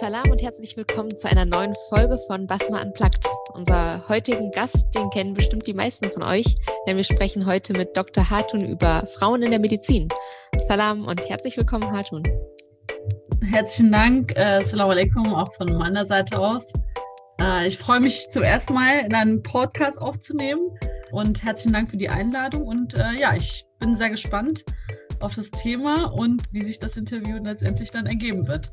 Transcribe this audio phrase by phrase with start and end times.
[0.00, 3.22] Salam und herzlich willkommen zu einer neuen Folge von Basma Unplugged.
[3.52, 7.94] Unser heutigen Gast, den kennen bestimmt die meisten von euch, denn wir sprechen heute mit
[7.94, 8.30] Dr.
[8.30, 10.08] Hartun über Frauen in der Medizin.
[10.66, 12.22] Salam und herzlich willkommen, Hartun.
[13.42, 16.72] Herzlichen Dank, äh, Salam alaikum, auch von meiner Seite aus.
[17.38, 20.62] Äh, ich freue mich zum ersten Mal in einem Podcast aufzunehmen
[21.10, 24.64] und herzlichen Dank für die Einladung und äh, ja, ich bin sehr gespannt,
[25.20, 28.72] auf das Thema und wie sich das Interview letztendlich dann ergeben wird.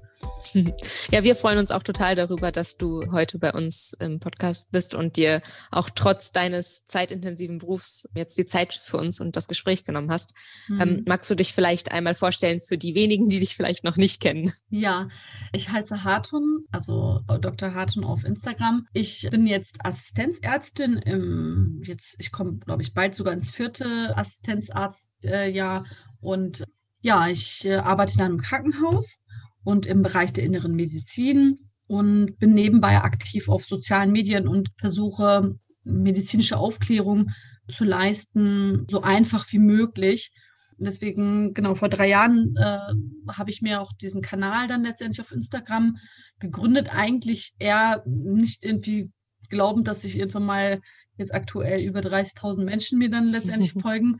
[1.12, 4.95] Ja, wir freuen uns auch total darüber, dass du heute bei uns im Podcast bist
[4.95, 9.84] und dir auch trotz deines zeitintensiven Berufs jetzt die Zeit für uns und das Gespräch
[9.84, 10.34] genommen hast.
[10.67, 10.81] Mhm.
[10.81, 14.21] Ähm, magst du dich vielleicht einmal vorstellen für die wenigen, die dich vielleicht noch nicht
[14.21, 14.52] kennen?
[14.70, 15.07] Ja,
[15.53, 17.73] ich heiße Hartun, also Dr.
[17.73, 18.88] Hartun auf Instagram.
[18.93, 25.84] Ich bin jetzt Assistenzärztin im, jetzt, ich komme, glaube ich, bald sogar ins vierte Assistenzarztjahr
[26.21, 26.63] und
[27.02, 29.20] ja, ich äh, arbeite dann im Krankenhaus
[29.67, 31.55] und im Bereich der inneren Medizin
[31.87, 37.32] und bin nebenbei aktiv auf sozialen Medien und versuche medizinische Aufklärung
[37.68, 40.32] zu leisten, so einfach wie möglich.
[40.77, 45.34] Deswegen, genau, vor drei Jahren äh, habe ich mir auch diesen Kanal dann letztendlich auf
[45.34, 45.98] Instagram
[46.40, 46.96] gegründet.
[46.96, 49.12] Eigentlich eher nicht irgendwie
[49.49, 50.79] glaubend, dass ich irgendwann mal
[51.18, 54.20] jetzt aktuell über 30.000 Menschen mir dann letztendlich folgen.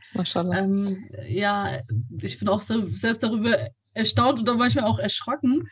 [0.58, 1.78] Ähm, ja,
[2.20, 3.56] ich bin auch so, selbst darüber
[3.94, 5.68] erstaunt oder manchmal auch erschrocken.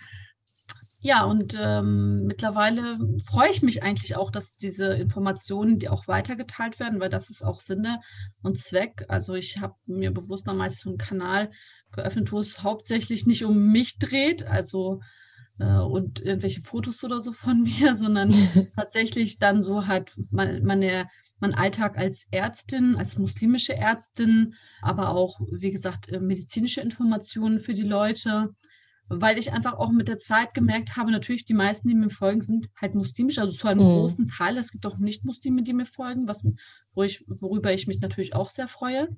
[1.03, 6.81] Ja, und ähm, mittlerweile freue ich mich eigentlich auch, dass diese Informationen, die auch weitergeteilt
[6.81, 8.00] werden, weil das ist auch Sinne
[8.42, 9.05] und Zweck.
[9.08, 11.50] Also ich habe mir bewusst damals so einen Kanal
[11.92, 15.01] geöffnet, wo es hauptsächlich nicht um mich dreht, also
[15.58, 18.30] äh, und irgendwelche Fotos oder so von mir, sondern
[18.76, 25.40] tatsächlich dann so halt meine, meine, mein Alltag als Ärztin, als muslimische Ärztin, aber auch,
[25.50, 28.54] wie gesagt, äh, medizinische Informationen für die Leute,
[29.08, 32.40] weil ich einfach auch mit der Zeit gemerkt habe, natürlich die meisten, die mir folgen,
[32.40, 33.90] sind halt muslimisch, also zu einem mhm.
[33.90, 34.56] großen Teil.
[34.56, 36.45] Es gibt auch Nicht-Muslime, die mir folgen, was,
[36.92, 39.08] wo ich, worüber ich mich natürlich auch sehr freue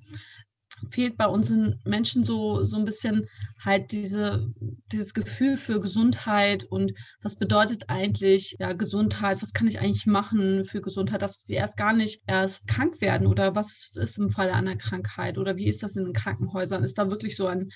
[0.89, 3.27] fehlt bei unseren Menschen so, so ein bisschen
[3.63, 4.51] halt diese,
[4.91, 10.63] dieses Gefühl für Gesundheit und was bedeutet eigentlich ja, Gesundheit, was kann ich eigentlich machen
[10.63, 14.53] für Gesundheit, dass sie erst gar nicht erst krank werden oder was ist im Falle
[14.53, 16.83] einer Krankheit oder wie ist das in den Krankenhäusern?
[16.83, 17.69] Ist da wirklich so ein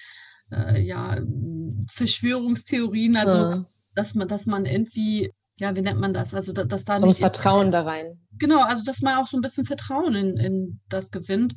[0.52, 1.22] äh, ja,
[1.92, 3.66] Verschwörungstheorien, also ja.
[3.96, 6.34] dass man, dass man irgendwie ja, wie nennt man das?
[6.34, 8.20] Also, dass da so ein Vertrauen da rein.
[8.40, 11.54] Genau, also dass man auch so ein bisschen Vertrauen in, in das gewinnt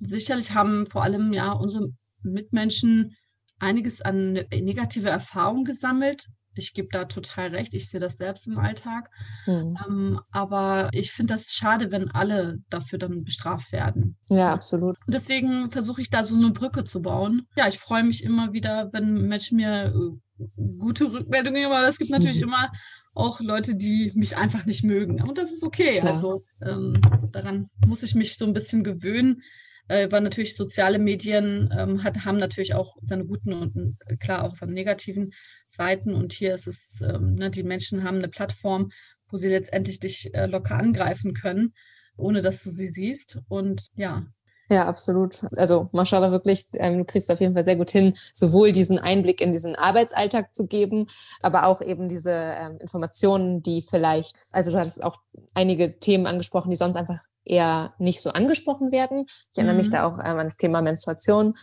[0.00, 1.88] sicherlich haben vor allem ja unsere
[2.22, 3.16] Mitmenschen
[3.58, 6.26] einiges an negative Erfahrungen gesammelt.
[6.56, 9.10] Ich gebe da total recht, ich sehe das selbst im Alltag.
[9.46, 9.76] Mhm.
[9.86, 14.16] Ähm, aber ich finde das schade, wenn alle dafür dann bestraft werden.
[14.28, 14.96] Ja, absolut.
[15.04, 17.48] Und deswegen versuche ich da so eine Brücke zu bauen.
[17.56, 20.46] Ja, ich freue mich immer wieder, wenn Menschen mir äh,
[20.78, 22.70] gute Rückmeldungen geben, aber es gibt natürlich immer
[23.14, 25.22] auch Leute, die mich einfach nicht mögen.
[25.22, 25.94] Und das ist okay.
[25.94, 26.12] Klar.
[26.12, 26.94] Also ähm,
[27.32, 29.42] daran muss ich mich so ein bisschen gewöhnen
[29.88, 34.44] äh, weil natürlich soziale Medien ähm, hat, haben natürlich auch seine guten und äh, klar
[34.44, 35.32] auch seine negativen
[35.68, 36.14] Seiten.
[36.14, 38.90] Und hier ist es, ähm, ne, die Menschen haben eine Plattform,
[39.30, 41.74] wo sie letztendlich dich äh, locker angreifen können,
[42.16, 43.40] ohne dass du sie siehst.
[43.48, 44.26] Und ja,
[44.70, 45.42] ja, absolut.
[45.56, 49.42] Also Mashallah wirklich, ähm, du kriegst auf jeden Fall sehr gut hin, sowohl diesen Einblick
[49.42, 51.08] in diesen Arbeitsalltag zu geben,
[51.42, 55.16] aber auch eben diese ähm, Informationen, die vielleicht, also du hattest auch
[55.54, 59.26] einige Themen angesprochen, die sonst einfach eher nicht so angesprochen werden.
[59.52, 59.78] Ich erinnere mhm.
[59.78, 61.54] mich da auch ähm, an das Thema Menstruation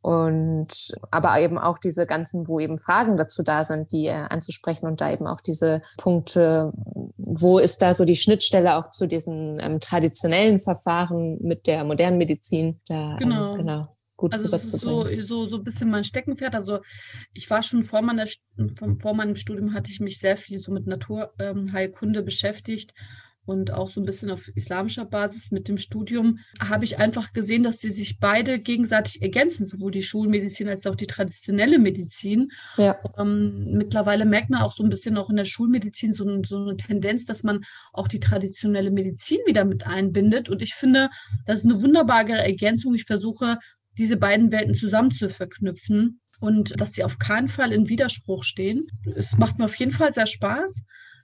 [0.00, 4.86] und aber eben auch diese ganzen, wo eben Fragen dazu da sind, die äh, anzusprechen
[4.86, 6.72] und da eben auch diese Punkte,
[7.16, 12.18] wo ist da so die Schnittstelle auch zu diesen ähm, traditionellen Verfahren mit der modernen
[12.18, 12.80] Medizin?
[12.86, 13.52] Da, ähm, genau.
[13.52, 13.88] Ähm, genau
[14.18, 16.54] gut also das ist so, so, so ein bisschen mein Steckenpferd.
[16.54, 16.80] Also
[17.32, 18.26] ich war schon vor, meiner,
[19.00, 22.92] vor meinem Studium hatte ich mich sehr viel so mit Naturheilkunde ähm, beschäftigt
[23.48, 27.62] und auch so ein bisschen auf islamischer Basis mit dem Studium, habe ich einfach gesehen,
[27.62, 32.50] dass die sich beide gegenseitig ergänzen, sowohl die Schulmedizin als auch die traditionelle Medizin.
[32.76, 32.98] Ja.
[33.16, 36.76] Ähm, mittlerweile merkt man auch so ein bisschen auch in der Schulmedizin so, so eine
[36.76, 37.64] Tendenz, dass man
[37.94, 40.50] auch die traditionelle Medizin wieder mit einbindet.
[40.50, 41.08] Und ich finde,
[41.46, 42.94] das ist eine wunderbare Ergänzung.
[42.94, 43.56] Ich versuche,
[43.96, 48.88] diese beiden Welten zusammen zu verknüpfen und dass sie auf keinen Fall in Widerspruch stehen.
[49.16, 50.82] Es macht mir auf jeden Fall sehr Spaß.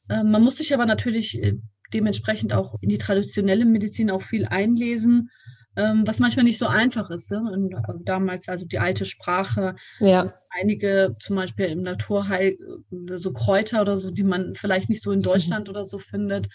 [0.09, 1.59] Ähm, man muss sich aber natürlich äh,
[1.95, 5.31] dementsprechend auch in die traditionelle Medizin auch viel einlesen,
[5.77, 7.31] ähm, was manchmal nicht so einfach ist.
[7.31, 7.41] Ne?
[7.41, 10.33] Und äh, damals also die alte Sprache, ja.
[10.51, 12.57] einige zum Beispiel im Naturheil,
[12.91, 16.49] äh, so Kräuter oder so, die man vielleicht nicht so in Deutschland oder so findet.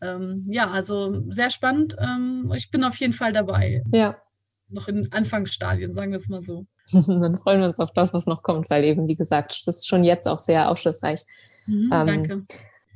[0.00, 1.96] Ähm, ja, also sehr spannend.
[1.98, 3.82] Ähm, ich bin auf jeden Fall dabei.
[3.92, 4.16] Ja,
[4.68, 6.66] noch in Anfangsstadien, sagen wir es mal so.
[6.92, 9.88] Dann freuen wir uns auf das, was noch kommt, weil eben, wie gesagt, das ist
[9.88, 11.24] schon jetzt auch sehr aufschlussreich.
[11.66, 12.44] Mhm, ähm, danke.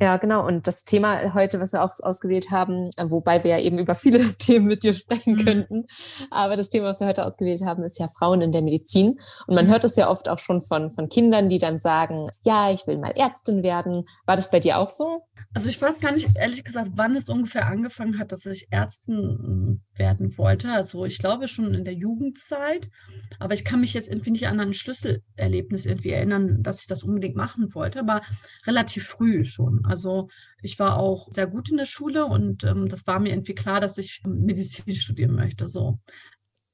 [0.01, 0.47] Ja, genau.
[0.47, 3.95] Und das Thema heute, was wir aus, ausgewählt haben, äh, wobei wir ja eben über
[3.95, 5.45] viele Themen mit dir sprechen mhm.
[5.45, 5.85] könnten,
[6.31, 9.21] aber das Thema, was wir heute ausgewählt haben, ist ja Frauen in der Medizin.
[9.47, 9.71] Und man mhm.
[9.71, 12.97] hört es ja oft auch schon von, von Kindern, die dann sagen, ja, ich will
[12.97, 14.05] mal Ärztin werden.
[14.25, 15.23] War das bei dir auch so?
[15.53, 19.17] Also ich weiß gar nicht, ehrlich gesagt, wann es ungefähr angefangen hat, dass ich Ärztin
[19.17, 20.73] hm, werden wollte.
[20.73, 22.91] Also ich glaube schon in der Jugendzeit,
[23.39, 27.03] aber ich kann mich jetzt irgendwie nicht an ein Schlüsselerlebnis irgendwie erinnern, dass ich das
[27.03, 28.23] unbedingt machen wollte, aber
[28.67, 29.85] relativ früh schon.
[29.85, 30.29] Also
[30.63, 33.81] ich war auch sehr gut in der Schule und ähm, das war mir irgendwie klar,
[33.81, 35.69] dass ich Medizin studieren möchte.
[35.69, 35.99] So.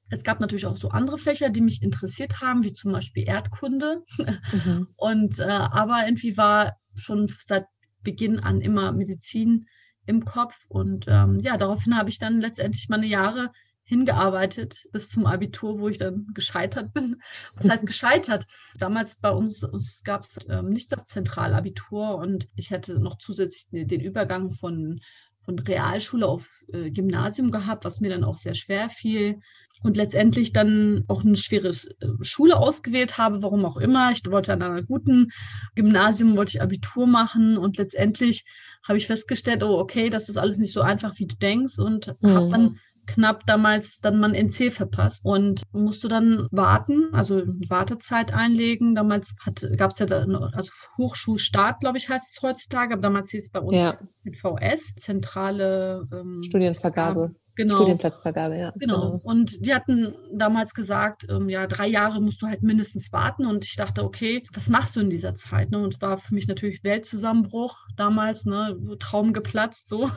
[0.09, 4.03] Es gab natürlich auch so andere Fächer, die mich interessiert haben, wie zum Beispiel Erdkunde.
[4.51, 4.87] Mhm.
[4.95, 7.65] Und äh, aber irgendwie war schon seit
[8.07, 9.67] Beginn an immer Medizin
[10.05, 10.65] im Kopf.
[10.69, 13.51] Und ähm, ja, daraufhin habe ich dann letztendlich meine Jahre
[13.83, 17.21] hingearbeitet bis zum Abitur, wo ich dann gescheitert bin.
[17.55, 18.47] Was heißt gescheitert?
[18.79, 23.67] Damals bei uns, uns gab es ähm, nicht das Zentralabitur und ich hätte noch zusätzlich
[23.71, 25.01] den Übergang von,
[25.47, 29.39] von Realschule auf äh, Gymnasium gehabt, was mir dann auch sehr schwer fiel
[29.81, 34.11] und letztendlich dann auch eine schwere äh, Schule ausgewählt habe, warum auch immer.
[34.11, 35.31] Ich wollte an einer guten
[35.75, 38.43] Gymnasium, wollte ich Abitur machen und letztendlich
[38.85, 42.13] habe ich festgestellt, oh, okay, das ist alles nicht so einfach, wie du denkst und
[42.21, 42.29] mhm.
[42.29, 48.95] habe dann knapp damals dann mein NC verpasst und musste dann warten, also Wartezeit einlegen.
[48.95, 49.35] Damals
[49.77, 53.59] gab es ja also Hochschulstart, glaube ich, heißt es heutzutage, aber damals hieß es bei
[53.59, 53.97] uns ja.
[54.23, 57.31] mit VS, zentrale ähm, Studienvergabe.
[57.57, 57.75] Genau.
[57.75, 58.71] Studienplatzvergabe, ja.
[58.77, 59.01] Genau.
[59.01, 59.21] genau.
[59.23, 63.47] Und die hatten damals gesagt, ähm, ja, drei Jahre musst du halt mindestens warten.
[63.47, 65.71] Und ich dachte, okay, was machst du in dieser Zeit?
[65.71, 65.79] Ne?
[65.79, 68.77] Und es war für mich natürlich Weltzusammenbruch damals, ne?
[68.99, 70.09] Traum geplatzt, so.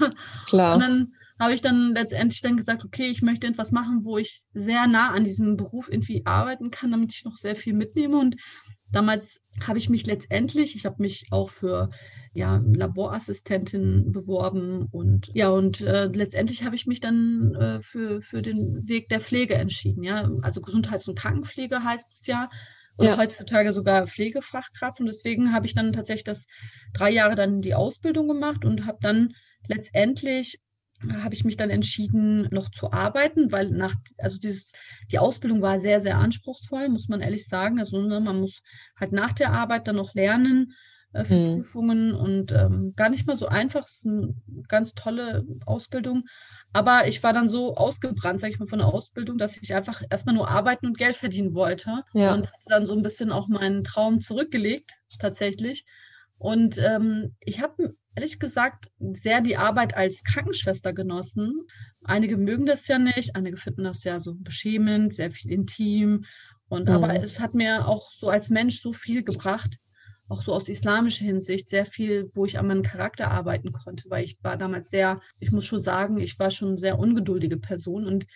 [0.47, 0.75] Klar.
[0.75, 1.09] Und dann
[1.41, 5.11] habe ich dann letztendlich dann gesagt, okay, ich möchte etwas machen, wo ich sehr nah
[5.13, 8.19] an diesem Beruf irgendwie arbeiten kann, damit ich noch sehr viel mitnehme.
[8.19, 8.37] Und
[8.93, 11.91] damals habe ich mich letztendlich, ich habe mich auch für
[12.35, 18.43] ja, Laborassistentin beworben und ja, und äh, letztendlich habe ich mich dann äh, für, für
[18.43, 20.03] den Weg der Pflege entschieden.
[20.03, 22.51] Ja, also Gesundheits- und Krankenpflege heißt es ja.
[22.97, 23.17] Und ja.
[23.17, 25.01] heutzutage sogar Pflegefachkraft.
[25.01, 26.47] Und deswegen habe ich dann tatsächlich das
[26.93, 29.33] drei Jahre dann die Ausbildung gemacht und habe dann
[29.69, 30.61] letztendlich
[31.23, 34.73] habe ich mich dann entschieden, noch zu arbeiten, weil nach, also dieses,
[35.11, 37.79] die Ausbildung war sehr, sehr anspruchsvoll, muss man ehrlich sagen.
[37.79, 38.63] Also ne, man muss
[38.99, 40.75] halt nach der Arbeit dann noch lernen
[41.13, 41.55] äh, für mhm.
[41.57, 43.87] Prüfungen und ähm, gar nicht mal so einfach.
[43.87, 44.35] Es ist eine
[44.69, 46.25] ganz tolle Ausbildung.
[46.73, 50.03] Aber ich war dann so ausgebrannt, sage ich mal, von der Ausbildung, dass ich einfach
[50.09, 52.05] erstmal nur arbeiten und Geld verdienen wollte.
[52.13, 52.35] Ja.
[52.35, 55.85] Und hatte dann so ein bisschen auch meinen Traum zurückgelegt, tatsächlich.
[56.39, 61.67] Und ähm, ich habe ehrlich gesagt sehr die Arbeit als Krankenschwester genossen.
[62.05, 66.27] Einige mögen das ja nicht, einige finden das ja so beschämend, sehr viel intim.
[66.69, 66.97] Und mhm.
[66.97, 69.79] aber es hat mir auch so als Mensch so viel gebracht,
[70.29, 74.25] auch so aus islamischer Hinsicht sehr viel, wo ich an meinem Charakter arbeiten konnte, weil
[74.25, 78.07] ich war damals sehr, ich muss schon sagen, ich war schon eine sehr ungeduldige Person
[78.07, 78.27] und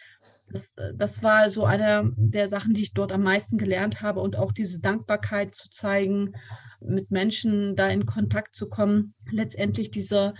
[0.51, 4.37] das, das war so eine der Sachen, die ich dort am meisten gelernt habe und
[4.37, 6.33] auch diese Dankbarkeit zu zeigen,
[6.81, 9.15] mit Menschen da in Kontakt zu kommen.
[9.31, 10.35] Letztendlich diese,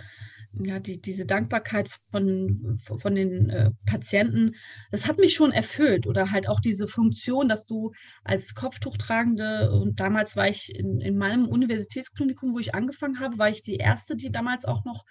[0.53, 4.55] ja, die, diese Dankbarkeit von, von den äh, Patienten,
[4.91, 6.07] das hat mich schon erfüllt.
[6.07, 7.91] Oder halt auch diese Funktion, dass du
[8.23, 13.49] als Kopftuchtragende, und damals war ich in, in meinem Universitätsklinikum, wo ich angefangen habe, war
[13.49, 15.05] ich die erste, die damals auch noch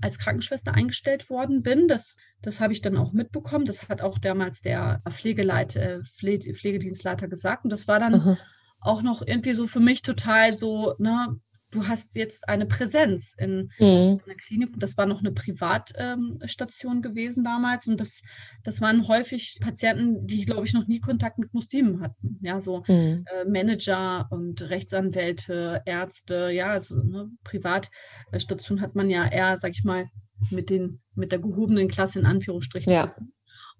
[0.00, 1.86] als Krankenschwester eingestellt worden bin.
[1.86, 3.64] Das, das habe ich dann auch mitbekommen.
[3.64, 7.64] Das hat auch damals der Pflegeleiter, Pflege, Pflegedienstleiter gesagt.
[7.64, 8.36] Und das war dann mhm.
[8.80, 11.36] auch noch irgendwie so für mich total so, ne,
[11.72, 14.20] du hast jetzt eine Präsenz in, mhm.
[14.24, 14.70] einer Klinik.
[14.78, 17.86] Das war noch eine Privatstation ähm, gewesen damals.
[17.86, 18.22] Und das,
[18.62, 22.38] das waren häufig Patienten, die, glaube ich, noch nie Kontakt mit Muslimen hatten.
[22.42, 23.24] Ja, so mhm.
[23.26, 29.84] äh, Manager und Rechtsanwälte, Ärzte, ja, also eine Privatstation hat man ja eher, sag ich
[29.84, 30.06] mal,
[30.50, 32.92] mit, den, mit der gehobenen Klasse in Anführungsstrichen.
[32.92, 33.14] Ja.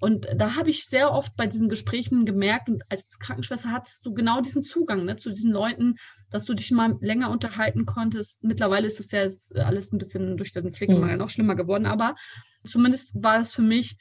[0.02, 4.12] Und da habe ich sehr oft bei diesen Gesprächen gemerkt, und als Krankenschwester hattest du
[4.12, 5.95] genau diesen Zugang ne, zu diesen Leuten,
[6.28, 8.42] dass du dich mal länger unterhalten konntest.
[8.42, 12.16] Mittlerweile ist das ja alles ein bisschen durch den Pflegemangel noch schlimmer geworden, aber
[12.64, 13.97] zumindest war es für mich,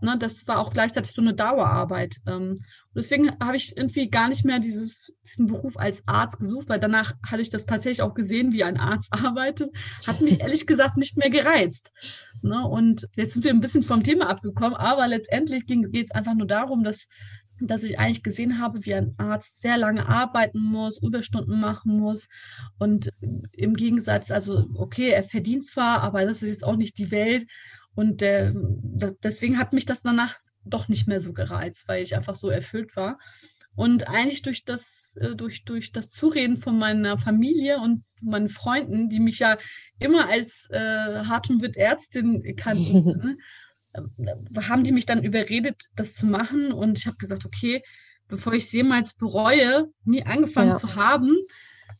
[0.00, 2.16] ne, das war auch gleichzeitig so eine Dauerarbeit.
[2.26, 2.58] Ähm, und
[2.96, 7.14] deswegen habe ich irgendwie gar nicht mehr dieses, diesen Beruf als Arzt gesucht, weil danach
[7.26, 9.70] hatte ich das tatsächlich auch gesehen, wie ein Arzt arbeitet.
[10.06, 11.92] Hat mich ehrlich gesagt nicht mehr gereizt.
[12.42, 12.66] Ne?
[12.66, 16.46] Und jetzt sind wir ein bisschen vom Thema abgekommen, aber letztendlich geht es einfach nur
[16.46, 17.06] darum, dass,
[17.60, 22.28] dass ich eigentlich gesehen habe, wie ein Arzt sehr lange arbeiten muss, Überstunden machen muss.
[22.78, 23.10] Und
[23.52, 27.46] im Gegensatz, also okay, er verdient zwar, aber das ist jetzt auch nicht die Welt.
[27.94, 28.52] Und äh,
[29.22, 32.96] deswegen hat mich das danach doch nicht mehr so gereizt, weil ich einfach so erfüllt
[32.96, 33.18] war.
[33.76, 39.08] Und eigentlich durch das, äh, durch, durch das Zureden von meiner Familie und meinen Freunden,
[39.08, 39.58] die mich ja
[39.98, 43.34] immer als äh, Hart- und Witt-Ärztin kannten, ne,
[43.94, 46.72] äh, haben die mich dann überredet, das zu machen.
[46.72, 47.82] Und ich habe gesagt, okay,
[48.28, 50.76] bevor ich es jemals bereue, nie angefangen ja.
[50.76, 51.36] zu haben,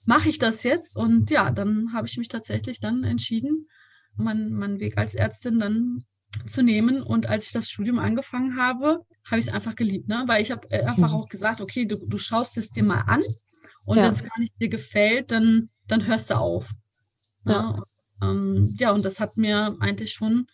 [0.07, 0.97] mache ich das jetzt.
[0.97, 3.69] Und ja, dann habe ich mich tatsächlich dann entschieden,
[4.17, 6.05] meinen mein Weg als Ärztin dann
[6.47, 7.03] zu nehmen.
[7.03, 10.25] Und als ich das Studium angefangen habe, habe ich es einfach geliebt, ne?
[10.27, 11.17] Weil ich habe äh, einfach mhm.
[11.17, 13.21] auch gesagt, okay, du, du schaust es dir mal an
[13.87, 14.05] und ja.
[14.05, 16.71] wenn es gar nicht dir gefällt, dann, dann hörst du auf.
[17.45, 17.53] Ne?
[17.53, 17.81] Ja.
[18.23, 20.47] Ähm, ja, und das hat mir eigentlich schon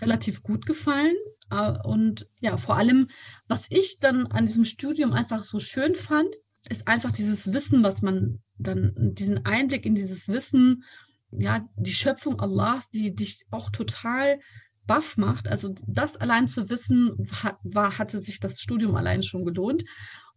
[0.00, 1.16] relativ gut gefallen.
[1.50, 3.08] Äh, und ja, vor allem,
[3.48, 6.28] was ich dann an diesem Studium einfach so schön fand,
[6.68, 10.84] ist einfach dieses Wissen, was man dann, diesen Einblick in dieses Wissen,
[11.32, 14.38] ja, die Schöpfung Allahs, die dich auch total
[14.86, 15.48] baff macht.
[15.48, 19.84] Also das allein zu wissen, hat, war, hatte sich das Studium allein schon gelohnt.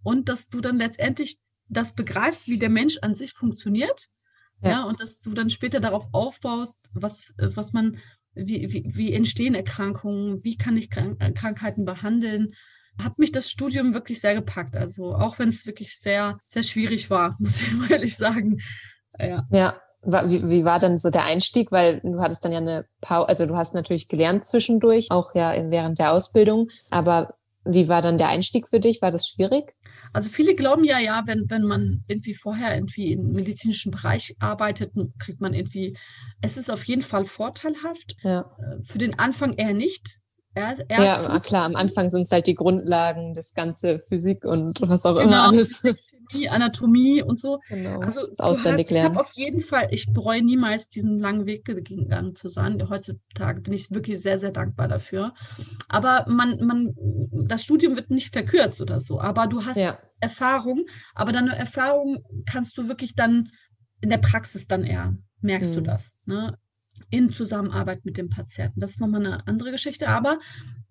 [0.03, 4.07] Und dass du dann letztendlich das begreifst, wie der Mensch an sich funktioniert.
[4.61, 4.69] Ja.
[4.69, 7.97] ja und dass du dann später darauf aufbaust, was, was man,
[8.33, 12.53] wie, wie, wie entstehen Erkrankungen, wie kann ich Krank Krankheiten behandeln,
[13.01, 14.77] hat mich das Studium wirklich sehr gepackt.
[14.77, 18.61] Also auch wenn es wirklich sehr, sehr schwierig war, muss ich mal ehrlich sagen.
[19.17, 19.47] Ja.
[19.49, 21.71] ja, wie, wie war denn so der Einstieg?
[21.71, 25.53] Weil du hattest dann ja eine Pause, also du hast natürlich gelernt zwischendurch, auch ja
[25.69, 26.69] während der Ausbildung.
[26.89, 27.35] Aber
[27.65, 29.01] wie war dann der Einstieg für dich?
[29.01, 29.74] War das schwierig?
[30.13, 34.93] Also viele glauben ja, ja, wenn, wenn man irgendwie vorher irgendwie im medizinischen Bereich arbeitet,
[35.19, 35.97] kriegt man irgendwie,
[36.41, 38.15] es ist auf jeden Fall vorteilhaft.
[38.21, 38.51] Ja.
[38.59, 40.19] Äh, für den Anfang eher nicht.
[40.53, 44.79] Er, er ja, klar, am Anfang sind es halt die Grundlagen, das ganze Physik und
[44.81, 45.24] was auch genau.
[45.24, 45.83] immer alles.
[46.32, 47.60] Chemie, Anatomie und so.
[47.70, 48.00] Genau.
[48.00, 49.12] Also das auswendig hast, lernen.
[49.13, 52.82] Ich habe auf jeden Fall, ich bereue niemals diesen langen Weg gegangen zu sein.
[52.89, 55.34] Heutzutage bin ich wirklich sehr, sehr dankbar dafür.
[55.89, 56.96] Aber man, man,
[57.48, 59.20] das Studium wird nicht verkürzt oder so.
[59.20, 59.98] Aber du hast ja.
[60.20, 60.86] Erfahrung.
[61.13, 63.50] Aber deine Erfahrung kannst du wirklich dann
[64.01, 65.75] in der Praxis dann eher merkst mhm.
[65.75, 66.13] du das.
[66.25, 66.58] Ne?
[67.09, 68.79] In Zusammenarbeit mit dem Patienten.
[68.79, 70.07] Das ist nochmal eine andere Geschichte.
[70.07, 70.39] Aber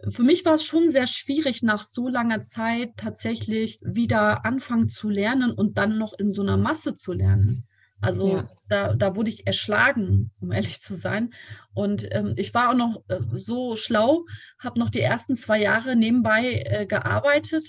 [0.08, 5.08] für mich war es schon sehr schwierig, nach so langer Zeit tatsächlich wieder anfangen zu
[5.08, 7.66] lernen und dann noch in so einer Masse zu lernen.
[8.00, 8.48] Also ja.
[8.68, 11.32] da, da wurde ich erschlagen, um ehrlich zu sein.
[11.72, 14.26] Und ähm, ich war auch noch äh, so schlau,
[14.58, 17.64] habe noch die ersten zwei Jahre nebenbei äh, gearbeitet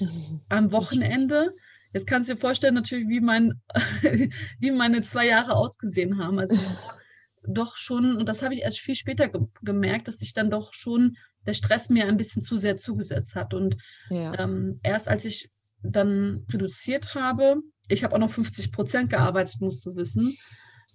[0.49, 1.53] am Wochenende.
[1.93, 3.61] Jetzt kannst du dir vorstellen, natürlich, wie, mein,
[4.59, 6.39] wie meine zwei Jahre ausgesehen haben.
[6.39, 6.55] Also
[7.47, 10.73] doch schon, und das habe ich erst viel später ge gemerkt, dass sich dann doch
[10.73, 13.53] schon der Stress mir ein bisschen zu sehr zugesetzt hat.
[13.53, 13.77] Und
[14.09, 14.37] ja.
[14.39, 15.51] ähm, erst als ich
[15.83, 20.33] dann reduziert habe, ich habe auch noch 50 Prozent gearbeitet, musst du wissen.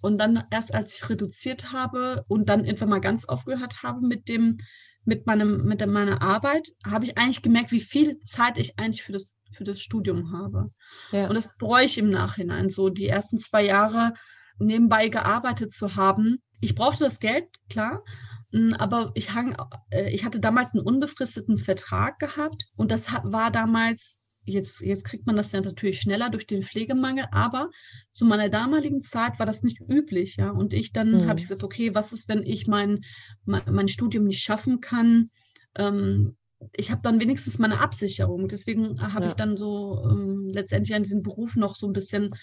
[0.01, 4.27] Und dann erst als ich reduziert habe und dann irgendwann mal ganz aufgehört habe mit
[4.27, 4.57] dem,
[5.05, 9.13] mit meinem, mit meiner Arbeit, habe ich eigentlich gemerkt, wie viel Zeit ich eigentlich für
[9.13, 10.71] das, für das Studium habe.
[11.11, 11.27] Ja.
[11.27, 12.69] Und das bereue ich im Nachhinein.
[12.69, 14.13] So die ersten zwei Jahre
[14.61, 16.41] nebenbei gearbeitet zu haben.
[16.59, 18.03] Ich brauchte das Geld, klar,
[18.51, 19.55] hm, aber ich, hang,
[19.89, 25.27] äh, ich hatte damals einen unbefristeten Vertrag gehabt und das war damals, jetzt, jetzt kriegt
[25.27, 27.69] man das ja natürlich schneller durch den Pflegemangel, aber
[28.13, 30.35] zu meiner damaligen Zeit war das nicht üblich.
[30.37, 30.49] Ja?
[30.49, 31.27] Und ich dann mhm.
[31.27, 33.01] habe ich gesagt, okay, was ist, wenn ich mein,
[33.45, 35.29] mein, mein Studium nicht schaffen kann?
[35.75, 36.35] Ähm,
[36.73, 38.47] ich habe dann wenigstens meine Absicherung.
[38.47, 39.29] Deswegen habe ja.
[39.29, 42.35] ich dann so ähm, letztendlich an diesem Beruf noch so ein bisschen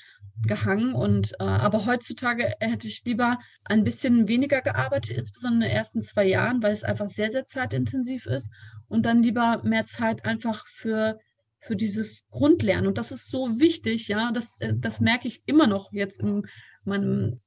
[0.46, 0.94] gehangen.
[0.94, 6.02] Und äh, aber heutzutage hätte ich lieber ein bisschen weniger gearbeitet, insbesondere in den ersten
[6.02, 8.50] zwei Jahren, weil es einfach sehr, sehr zeitintensiv ist.
[8.88, 11.18] Und dann lieber mehr Zeit einfach für
[11.60, 12.86] für dieses Grundlernen.
[12.86, 16.46] Und das ist so wichtig, ja, das, äh, das merke ich immer noch jetzt in
[16.84, 17.40] meinem,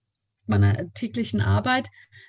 [0.45, 1.87] meiner täglichen Arbeit,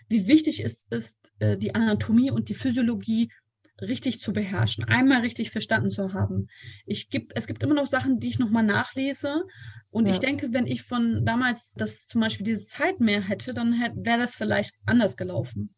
[0.08, 3.30] wie wichtig es ist, äh, die Anatomie und die Physiologie
[3.82, 6.48] richtig zu beherrschen, einmal richtig verstanden zu haben.
[6.86, 9.44] Ich gibt, es gibt immer noch Sachen, die ich nochmal nachlese.
[9.90, 10.12] Und ja.
[10.12, 14.20] ich denke, wenn ich von damals das zum Beispiel diese Zeit mehr hätte, dann wäre
[14.20, 15.74] das vielleicht anders gelaufen.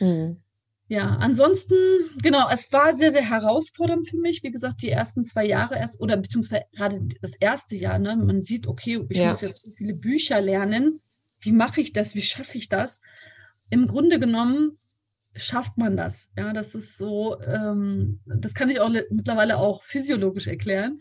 [0.00, 0.38] Mhm.
[0.90, 1.74] Ja, ansonsten,
[2.22, 4.42] genau, es war sehr, sehr herausfordernd für mich.
[4.42, 8.42] Wie gesagt, die ersten zwei Jahre erst, oder beziehungsweise gerade das erste Jahr, ne, man
[8.42, 9.28] sieht, okay, ich ja.
[9.28, 11.00] muss jetzt so viele Bücher lernen.
[11.40, 12.14] Wie mache ich das?
[12.14, 13.00] Wie schaffe ich das?
[13.68, 14.78] Im Grunde genommen
[15.38, 16.30] schafft man das?
[16.36, 21.00] Ja, das ist so, ähm, das kann ich auch mittlerweile auch physiologisch erklären,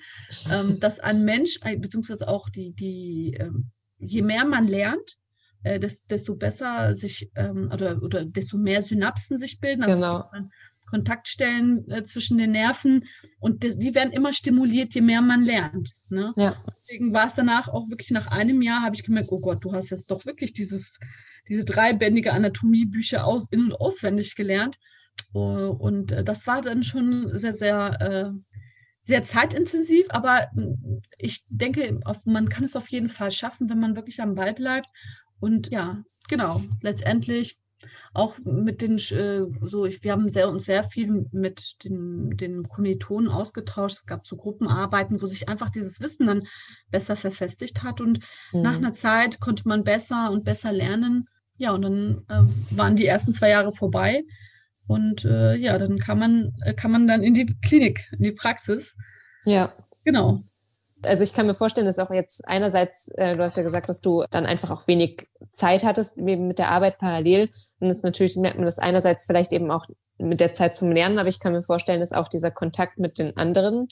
[0.51, 5.17] ähm, dass ein Mensch, beziehungsweise auch die, die, ähm, je mehr man lernt,
[5.63, 9.83] äh, desto besser sich ähm, oder, oder desto mehr Synapsen sich bilden.
[9.83, 10.29] Also genau.
[10.31, 10.51] Man,
[10.89, 13.05] Kontaktstellen äh, zwischen den Nerven
[13.39, 15.93] und die, die, werden immer stimuliert, je mehr man lernt.
[16.09, 16.31] Ne?
[16.35, 16.53] Ja.
[16.79, 19.73] Deswegen war es danach auch wirklich nach einem Jahr, habe ich gemerkt, oh Gott, du
[19.73, 20.97] hast jetzt doch wirklich dieses,
[21.47, 24.77] diese dreibändige Anatomiebücher aus, in- und auswendig gelernt.
[25.33, 28.33] Und das war dann schon sehr, sehr,
[29.01, 30.47] sehr zeitintensiv, aber
[31.17, 34.87] ich denke, man kann es auf jeden Fall schaffen, wenn man wirklich am Ball bleibt.
[35.39, 37.57] Und ja, genau, letztendlich
[38.13, 42.67] auch mit den, äh, so, ich, wir haben sehr, uns sehr viel mit den, den
[42.67, 43.99] Kommilitonen ausgetauscht.
[43.99, 46.47] Es gab so Gruppenarbeiten, wo sich einfach dieses Wissen dann
[46.89, 48.01] besser verfestigt hat.
[48.01, 48.19] Und
[48.53, 48.61] mhm.
[48.61, 51.27] nach einer Zeit konnte man besser und besser lernen.
[51.57, 54.23] Ja, und dann äh, waren die ersten zwei Jahre vorbei.
[54.87, 58.31] Und äh, ja, dann kann man, äh, kann man dann in die Klinik, in die
[58.31, 58.95] Praxis.
[59.43, 59.69] Ja.
[60.05, 60.41] Genau.
[61.03, 64.01] Also ich kann mir vorstellen, dass auch jetzt einerseits, äh, du hast ja gesagt, dass
[64.01, 67.49] du dann einfach auch wenig Zeit hattest mit der Arbeit parallel.
[67.79, 69.85] Und das natürlich merkt man das einerseits vielleicht eben auch
[70.17, 73.19] mit der Zeit zum Lernen, aber ich kann mir vorstellen, dass auch dieser Kontakt mit
[73.19, 73.87] den anderen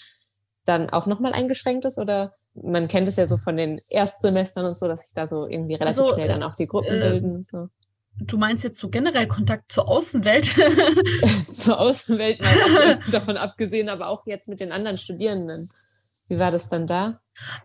[0.65, 4.75] dann auch nochmal eingeschränkt ist oder man kennt es ja so von den Erstsemestern und
[4.75, 7.31] so, dass sich da so irgendwie relativ also, schnell dann auch die Gruppen äh, bilden.
[7.31, 7.69] Und so.
[8.17, 10.45] Du meinst jetzt so generell Kontakt zur Außenwelt?
[11.51, 15.69] zur Außenwelt mal davon abgesehen, aber auch jetzt mit den anderen Studierenden.
[16.27, 17.19] Wie war das dann da?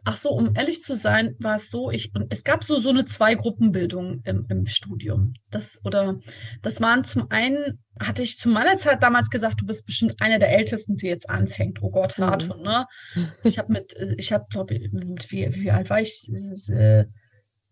[0.05, 3.05] Ach so, um ehrlich zu sein, war es so, ich, es gab so, so eine
[3.05, 5.35] Zwei-Gruppenbildung im, im Studium.
[5.50, 6.19] Das, oder,
[6.62, 10.40] das waren zum einen, hatte ich zu meiner Zeit damals gesagt, du bist bestimmt einer
[10.40, 11.83] der Ältesten, die jetzt anfängt.
[11.83, 12.64] Oh Gott, Hartun, mhm.
[12.64, 12.87] ne?
[13.45, 14.90] Ich habe mit, ich habe, glaube ich,
[15.31, 16.29] wie, wie alt war ich?
[16.69, 17.05] Äh,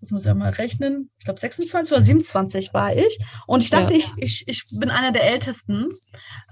[0.00, 3.18] jetzt muss ich mal rechnen, ich glaube 26 oder 27 war ich.
[3.48, 3.98] Und ich dachte, ja.
[3.98, 5.86] ich, ich, ich bin einer der Ältesten.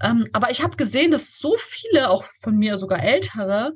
[0.03, 3.71] Ähm, aber ich habe gesehen, dass so viele, auch von mir sogar ältere,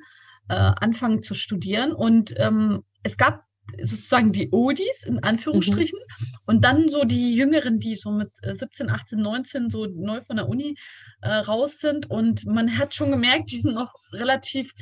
[0.50, 1.92] äh, anfangen zu studieren.
[1.94, 3.44] Und ähm, es gab
[3.82, 6.26] sozusagen die Odis in Anführungsstrichen mhm.
[6.46, 10.50] und dann so die Jüngeren, die so mit 17, 18, 19 so neu von der
[10.50, 10.76] Uni
[11.22, 12.10] äh, raus sind.
[12.10, 14.74] Und man hat schon gemerkt, die sind noch relativ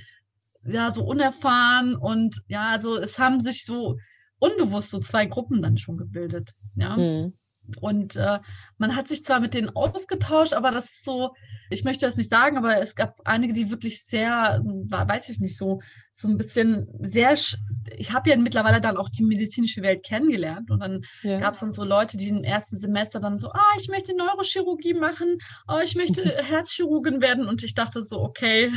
[0.66, 3.98] ja so unerfahren und ja, also es haben sich so
[4.40, 6.52] unbewusst so zwei Gruppen dann schon gebildet.
[6.76, 6.98] Ja.
[6.98, 7.34] Mhm.
[7.82, 8.40] Und äh,
[8.80, 11.36] man hat sich zwar mit denen ausgetauscht, aber das ist so,
[11.70, 15.58] ich möchte das nicht sagen, aber es gab einige, die wirklich sehr, weiß ich nicht,
[15.58, 15.82] so,
[16.14, 17.34] so ein bisschen sehr,
[17.98, 21.40] ich habe ja mittlerweile dann auch die medizinische Welt kennengelernt und dann ja.
[21.40, 24.96] gab es dann so Leute, die im ersten Semester dann so, ah, ich möchte Neurochirurgie
[24.96, 28.72] machen, oh, ich möchte Herzchirurgin werden und ich dachte so, okay,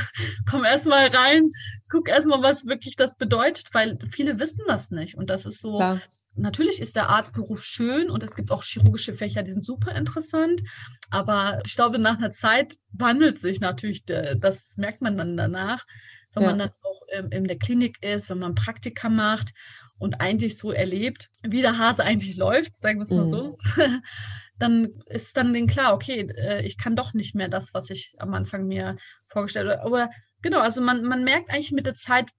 [0.51, 1.51] komm erstmal rein,
[1.89, 5.77] guck erstmal, was wirklich das bedeutet, weil viele wissen das nicht und das ist so,
[5.77, 5.99] Klar.
[6.35, 10.63] natürlich ist der Arztberuf schön und es gibt auch chirurgische Fächer, die sind super interessant,
[11.11, 15.87] aber ich glaube, nach einer Zeit wandelt sich natürlich, das merkt man dann danach,
[16.35, 16.49] wenn ja.
[16.51, 19.53] man dann auch in der Klinik ist, wenn man Praktika macht
[19.99, 23.31] und eigentlich so erlebt, wie der Hase eigentlich läuft, sagen wir es mal mhm.
[23.31, 23.57] so,
[24.59, 28.15] dann ist dann den klar, okay, äh, ich kann doch nicht mehr das, was ich
[28.19, 28.97] am Anfang mir
[29.29, 29.83] vorgestellt habe.
[29.83, 32.31] Aber genau, also man, man merkt eigentlich mit der Zeit,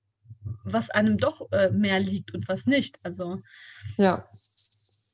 [0.63, 2.97] was einem doch äh, mehr liegt und was nicht.
[3.03, 3.41] Also
[3.97, 4.27] ja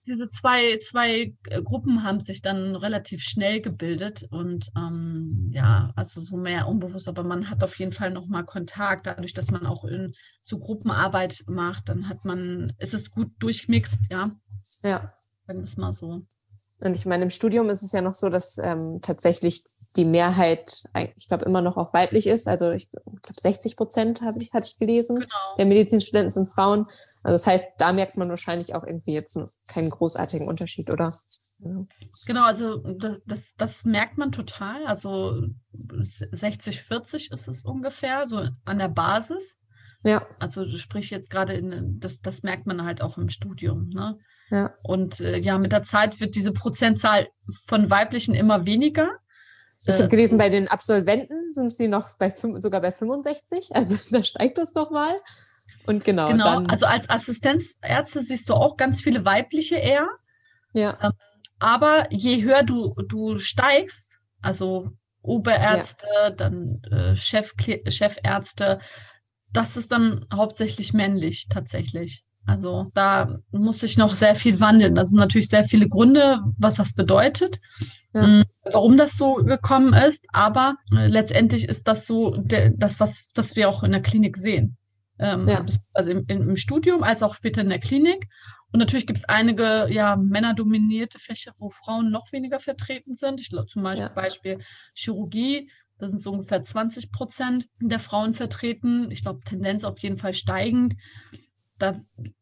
[0.09, 6.19] diese zwei, zwei äh, Gruppen haben sich dann relativ schnell gebildet und ähm, ja, also
[6.19, 9.85] so mehr unbewusst, aber man hat auf jeden Fall nochmal Kontakt, dadurch, dass man auch
[9.85, 14.31] in so Gruppenarbeit macht, dann hat man, ist es gut durchmixt, ja.
[14.83, 15.13] Ja.
[15.47, 16.23] Sagen wir es mal so.
[16.81, 19.63] Und ich meine, im Studium ist es ja noch so, dass ähm, tatsächlich
[19.95, 20.83] die Mehrheit,
[21.15, 22.47] ich glaube, immer noch auch weiblich ist.
[22.47, 25.19] Also ich glaube, 60 Prozent habe ich, hatte ich gelesen.
[25.19, 25.55] Genau.
[25.57, 26.85] Der Medizinstudenten sind Frauen.
[27.23, 31.13] Also das heißt, da merkt man wahrscheinlich auch irgendwie jetzt keinen großartigen Unterschied, oder?
[31.59, 31.85] Ja.
[32.27, 32.77] Genau, also
[33.25, 34.85] das, das merkt man total.
[34.87, 39.57] Also 60, 40 ist es ungefähr, so an der Basis.
[40.03, 40.25] Ja.
[40.39, 43.89] Also sprich jetzt gerade in, das, das merkt man halt auch im Studium.
[43.89, 44.17] Ne?
[44.49, 44.73] Ja.
[44.83, 47.27] Und äh, ja, mit der Zeit wird diese Prozentzahl
[47.67, 49.11] von weiblichen immer weniger.
[49.85, 54.23] Ich habe gelesen, bei den Absolventen sind sie noch bei sogar bei 65, also da
[54.23, 55.13] steigt es noch mal.
[55.89, 56.27] Und genau.
[56.27, 60.07] Genau, also als Assistenzärzte siehst du auch ganz viele weibliche eher.
[60.73, 60.95] Ja.
[61.01, 61.13] Ähm,
[61.57, 64.91] aber je höher du, du steigst, also
[65.23, 66.29] Oberärzte, ja.
[66.29, 67.55] dann äh, Chef,
[67.87, 68.77] Chefärzte,
[69.51, 72.23] das ist dann hauptsächlich männlich tatsächlich.
[72.45, 74.93] Also da muss sich noch sehr viel wandeln.
[74.93, 77.59] Das sind natürlich sehr viele Gründe, was das bedeutet,
[78.13, 78.27] ja.
[78.27, 80.23] Mm, warum das so gekommen ist.
[80.33, 84.37] Aber äh, letztendlich ist das so der, das, was das wir auch in der Klinik
[84.37, 84.77] sehen.
[85.19, 85.65] Ähm, ja.
[85.93, 88.29] Also im, im, Studium als auch später in der Klinik.
[88.71, 93.41] Und natürlich gibt es einige ja, männerdominierte Fächer, wo Frauen noch weniger vertreten sind.
[93.41, 94.13] Ich glaube zum Beispiel, ja.
[94.13, 94.59] Beispiel
[94.93, 95.69] Chirurgie.
[95.97, 99.07] Da sind so ungefähr 20 Prozent der Frauen vertreten.
[99.11, 100.95] Ich glaube, Tendenz auf jeden Fall steigend
[101.79, 101.95] da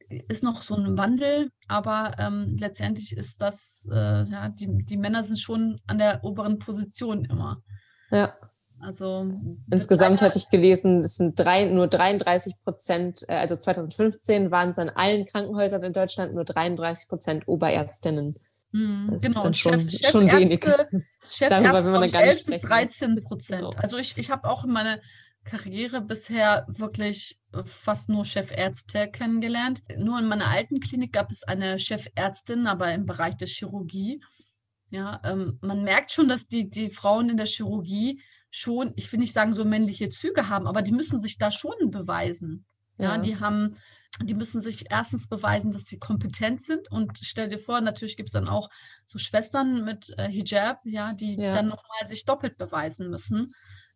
[0.09, 5.23] ist noch so ein Wandel, aber ähm, letztendlich ist das, äh, ja, die, die Männer
[5.23, 7.61] sind schon an der oberen Position immer.
[8.09, 8.33] Ja.
[8.79, 9.31] Also
[9.71, 14.77] insgesamt hatte ich gelesen, es sind drei, nur 33 Prozent, äh, also 2015 waren es
[14.77, 18.35] an allen Krankenhäusern in Deutschland nur 33 Prozent Oberärztinnen.
[18.71, 20.61] Mhm, das genau, ist dann schon, Chef, schon wenig.
[21.39, 22.67] Darüber will man dann gar nicht sprechen.
[22.67, 23.61] 13 Prozent.
[23.61, 23.81] Genau.
[23.81, 24.99] Also ich, ich habe auch in meiner
[25.43, 29.81] Karriere bisher wirklich fast nur Chefärzte kennengelernt.
[29.97, 34.21] Nur in meiner alten Klinik gab es eine Chefärztin, aber im Bereich der Chirurgie.
[34.89, 39.19] Ja, ähm, man merkt schon, dass die, die Frauen in der Chirurgie schon, ich will
[39.19, 42.65] nicht sagen, so männliche Züge haben, aber die müssen sich da schon beweisen.
[42.97, 43.75] Ja, ja die haben,
[44.21, 46.91] die müssen sich erstens beweisen, dass sie kompetent sind.
[46.91, 48.69] Und stell dir vor, natürlich gibt es dann auch
[49.05, 51.53] so Schwestern mit äh, Hijab, ja, die ja.
[51.53, 53.47] dann nochmal sich doppelt beweisen müssen.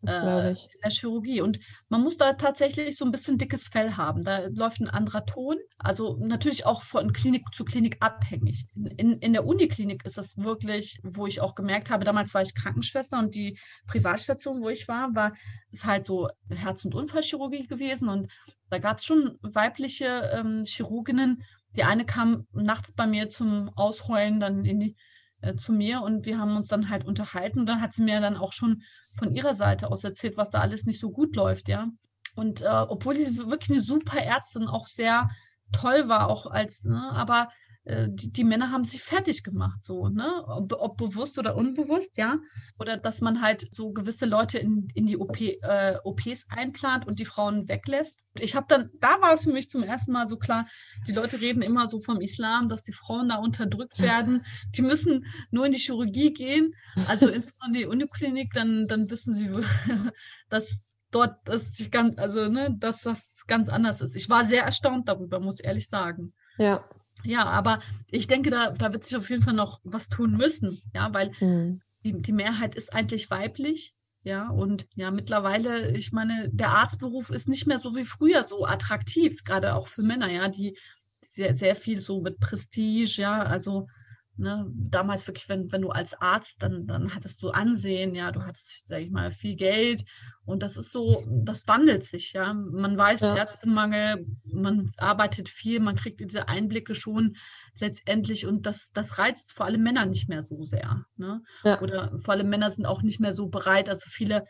[0.01, 0.67] Das glaube äh, ich.
[0.73, 1.41] In der Chirurgie.
[1.41, 1.59] Und
[1.89, 4.23] man muss da tatsächlich so ein bisschen dickes Fell haben.
[4.23, 5.57] Da läuft ein anderer Ton.
[5.77, 8.65] Also natürlich auch von Klinik zu Klinik abhängig.
[8.75, 12.41] In, in, in der Uniklinik ist das wirklich, wo ich auch gemerkt habe, damals war
[12.41, 15.33] ich Krankenschwester und die Privatstation, wo ich war, war
[15.71, 18.09] es halt so Herz- und Unfallchirurgie gewesen.
[18.09, 18.31] Und
[18.69, 21.43] da gab es schon weibliche ähm, Chirurginnen.
[21.75, 24.95] Die eine kam nachts bei mir zum Ausheulen dann in die
[25.41, 28.21] äh, zu mir und wir haben uns dann halt unterhalten und dann hat sie mir
[28.21, 28.81] dann auch schon
[29.17, 31.87] von ihrer Seite aus erzählt, was da alles nicht so gut läuft, ja.
[32.35, 35.29] Und äh, obwohl sie wirklich eine super Ärztin auch sehr
[35.71, 37.49] toll war, auch als, ne, aber
[37.83, 40.43] die, die, Männer haben sich fertig gemacht, so, ne?
[40.45, 42.37] Ob, ob, bewusst oder unbewusst, ja.
[42.77, 47.17] Oder dass man halt so gewisse Leute in, in die OP, äh, OPs einplant und
[47.17, 48.39] die Frauen weglässt.
[48.39, 50.67] Ich habe dann, da war es für mich zum ersten Mal so klar,
[51.07, 54.45] die Leute reden immer so vom Islam, dass die Frauen da unterdrückt werden.
[54.75, 56.75] Die müssen nur in die Chirurgie gehen,
[57.07, 59.49] also insbesondere die Uniklinik, dann, dann wissen sie,
[60.49, 64.15] dass dort das ganz, also ne, dass das ganz anders ist.
[64.15, 66.33] Ich war sehr erstaunt darüber, muss ich ehrlich sagen.
[66.57, 66.85] Ja,
[67.23, 70.81] ja, aber ich denke, da, da wird sich auf jeden Fall noch was tun müssen,
[70.93, 71.81] ja, weil mhm.
[72.03, 73.95] die, die Mehrheit ist eigentlich weiblich.
[74.23, 78.67] Ja, und ja, mittlerweile, ich meine, der Arztberuf ist nicht mehr so wie früher so
[78.67, 80.77] attraktiv, gerade auch für Männer, ja, die
[81.23, 83.87] sehr, sehr viel so mit Prestige, ja, also
[84.37, 88.41] Ne, damals wirklich, wenn, wenn du als Arzt, dann, dann hattest du Ansehen, ja, du
[88.43, 90.03] hattest, sag ich mal, viel Geld
[90.45, 92.53] und das ist so, das wandelt sich, ja.
[92.53, 93.35] Man weiß ja.
[93.35, 97.35] Ärztemangel, man arbeitet viel, man kriegt diese Einblicke schon
[97.79, 101.05] letztendlich und das, das reizt vor allem Männer nicht mehr so sehr.
[101.17, 101.43] Ne?
[101.63, 101.81] Ja.
[101.81, 104.45] Oder vor allem Männer sind auch nicht mehr so bereit, also viele,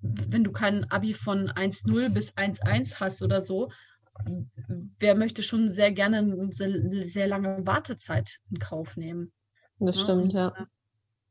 [0.00, 3.72] wenn du kein Abi von 1,0 bis 1,1 hast oder so,
[4.98, 6.70] wer möchte schon sehr gerne eine sehr,
[7.06, 9.32] sehr lange Wartezeit in Kauf nehmen?
[9.78, 10.48] Das ja, stimmt, ja.
[10.48, 10.66] Äh,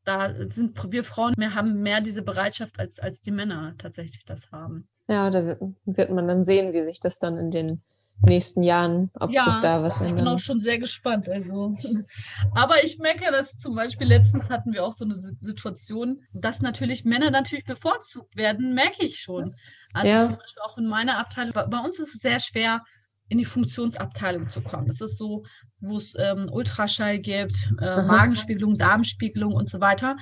[0.03, 4.51] da sind wir Frauen mehr, haben mehr diese Bereitschaft, als, als die Männer tatsächlich das
[4.51, 4.87] haben.
[5.07, 7.81] Ja, da wird man dann sehen, wie sich das dann in den
[8.23, 10.11] nächsten Jahren, ob ja, sich da was ändert.
[10.11, 11.29] Ich bin auch schon sehr gespannt.
[11.29, 11.75] Also.
[12.55, 17.05] Aber ich merke, dass zum Beispiel letztens hatten wir auch so eine Situation, dass natürlich
[17.05, 19.55] Männer natürlich bevorzugt werden, merke ich schon.
[19.93, 20.25] Also ja.
[20.25, 21.53] zum Beispiel auch in meiner Abteilung.
[21.53, 22.83] Bei uns ist es sehr schwer,
[23.31, 24.87] in die Funktionsabteilung zu kommen.
[24.87, 25.45] Das ist so,
[25.79, 30.17] wo es ähm, Ultraschall gibt, äh, Magenspiegelung, Darmspiegelung und so weiter.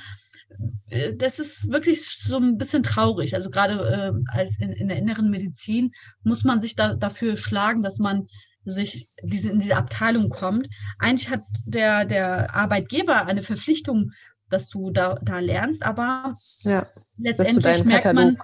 [0.90, 3.36] Äh, das ist wirklich so ein bisschen traurig.
[3.36, 5.92] Also gerade äh, als in, in, der inneren Medizin
[6.24, 8.28] muss man sich da, dafür schlagen, dass man
[8.66, 10.68] sich diese, in diese Abteilung kommt.
[11.00, 14.12] Eigentlich hat der, der Arbeitgeber eine Verpflichtung,
[14.50, 16.32] dass du da, da lernst, aber
[16.64, 16.84] ja,
[17.18, 18.34] letztendlich merkt Katalog.
[18.34, 18.38] man,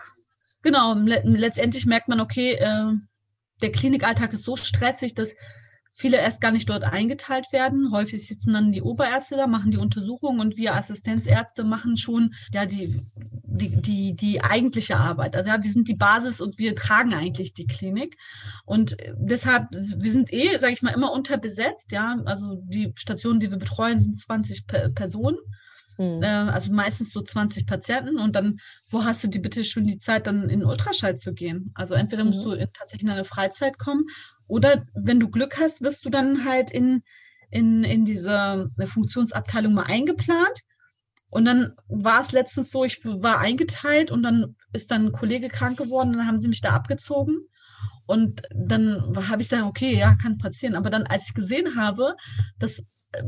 [0.61, 2.93] genau, le letztendlich merkt man, okay, äh,
[3.61, 5.33] der Klinikalltag ist so stressig, dass
[5.97, 7.91] viele erst gar nicht dort eingeteilt werden.
[7.91, 12.65] Häufig sitzen dann die Oberärzte da, machen die Untersuchung und wir Assistenzärzte machen schon ja
[12.65, 12.93] die,
[13.45, 15.37] die, die, die eigentliche Arbeit.
[15.37, 18.17] Also ja, wir sind die Basis und wir tragen eigentlich die Klinik.
[18.65, 21.93] Und deshalb, wir sind eh, sage ich mal, immer unterbesetzt.
[21.93, 25.37] Ja, also die Stationen, die wir betreuen, sind 20 Personen.
[25.97, 26.23] Mhm.
[26.23, 30.27] also meistens so 20 Patienten und dann, wo hast du die bitte schon die Zeit,
[30.27, 31.71] dann in Ultraschall zu gehen?
[31.73, 32.43] Also entweder musst mhm.
[32.43, 34.03] du in, tatsächlich in eine Freizeit kommen
[34.47, 37.03] oder wenn du Glück hast, wirst du dann halt in,
[37.49, 40.61] in, in diese Funktionsabteilung mal eingeplant.
[41.29, 45.49] Und dann war es letztens so, ich war eingeteilt und dann ist dann ein Kollege
[45.49, 47.47] krank geworden, dann haben sie mich da abgezogen.
[48.05, 50.75] Und dann habe ich gesagt, okay, ja, kann passieren.
[50.75, 52.15] Aber dann, als ich gesehen habe,
[52.59, 52.79] dass
[53.11, 53.23] äh,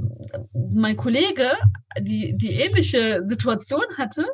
[0.54, 1.52] mein Kollege
[2.00, 4.26] die, die ähnliche Situation hatte,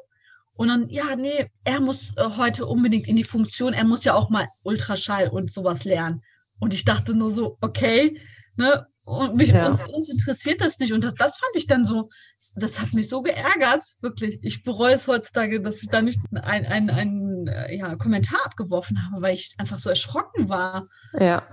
[0.56, 4.14] und dann, ja, nee, er muss äh, heute unbedingt in die Funktion, er muss ja
[4.14, 6.22] auch mal Ultraschall und sowas lernen.
[6.60, 8.20] Und ich dachte nur so, okay,
[8.58, 8.88] ne?
[9.06, 9.68] Und mich ja.
[9.68, 10.94] uns, uns, interessiert das nicht.
[10.94, 12.08] Und das, das fand ich dann so,
[12.56, 14.40] das hat mich so geärgert, wirklich.
[14.42, 18.98] Ich bereue es heutzutage, dass ich da nicht einen ein, ein, äh, ja, Kommentar abgeworfen
[18.98, 20.88] habe, weil ich einfach so erschrocken war.
[21.20, 21.44] Ja.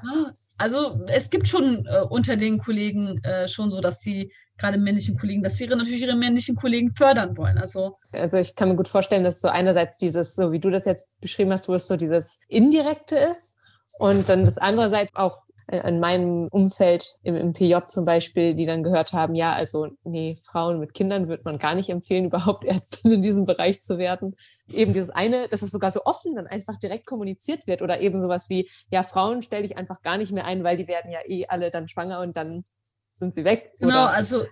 [0.58, 5.18] also es gibt schon äh, unter den Kollegen äh, schon so, dass sie gerade männlichen
[5.18, 7.58] Kollegen, dass sie ihre, natürlich ihre männlichen Kollegen fördern wollen.
[7.58, 10.84] Also, also ich kann mir gut vorstellen, dass so einerseits dieses, so wie du das
[10.84, 13.56] jetzt beschrieben hast, wo es so dieses Indirekte ist
[13.98, 18.66] und dann das andererseits auch äh, in meinem Umfeld im, im PJ zum Beispiel, die
[18.66, 22.64] dann gehört haben, ja, also nee, Frauen mit Kindern wird man gar nicht empfehlen, überhaupt
[22.64, 24.35] Ärztin in diesem Bereich zu werden.
[24.72, 28.20] Eben dieses eine, dass es sogar so offen dann einfach direkt kommuniziert wird oder eben
[28.20, 31.20] sowas wie, ja, Frauen stelle ich einfach gar nicht mehr ein, weil die werden ja
[31.26, 32.64] eh alle dann schwanger und dann
[33.12, 33.72] sind sie weg.
[33.79, 34.11] Genau, oder?
[34.11, 34.44] also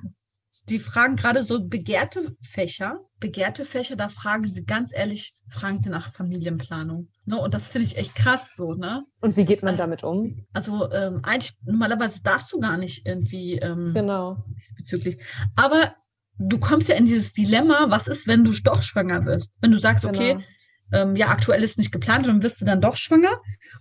[0.64, 5.90] die fragen gerade so begehrte Fächer, begehrte Fächer, da fragen sie ganz ehrlich, fragen sie
[5.90, 7.08] nach Familienplanung.
[7.24, 7.38] Ne?
[7.38, 9.02] Und das finde ich echt krass so, ne?
[9.20, 10.38] Und wie geht man damit um?
[10.52, 14.44] Also ähm, eigentlich, normalerweise darfst du gar nicht irgendwie ähm, genau.
[14.76, 15.18] bezüglich.
[15.56, 15.94] Aber
[16.38, 19.50] du kommst ja in dieses Dilemma, was ist, wenn du doch schwanger wirst?
[19.60, 20.18] Wenn du sagst, genau.
[20.18, 20.44] okay,
[20.92, 23.40] ähm, ja, aktuell ist nicht geplant, dann wirst du dann doch schwanger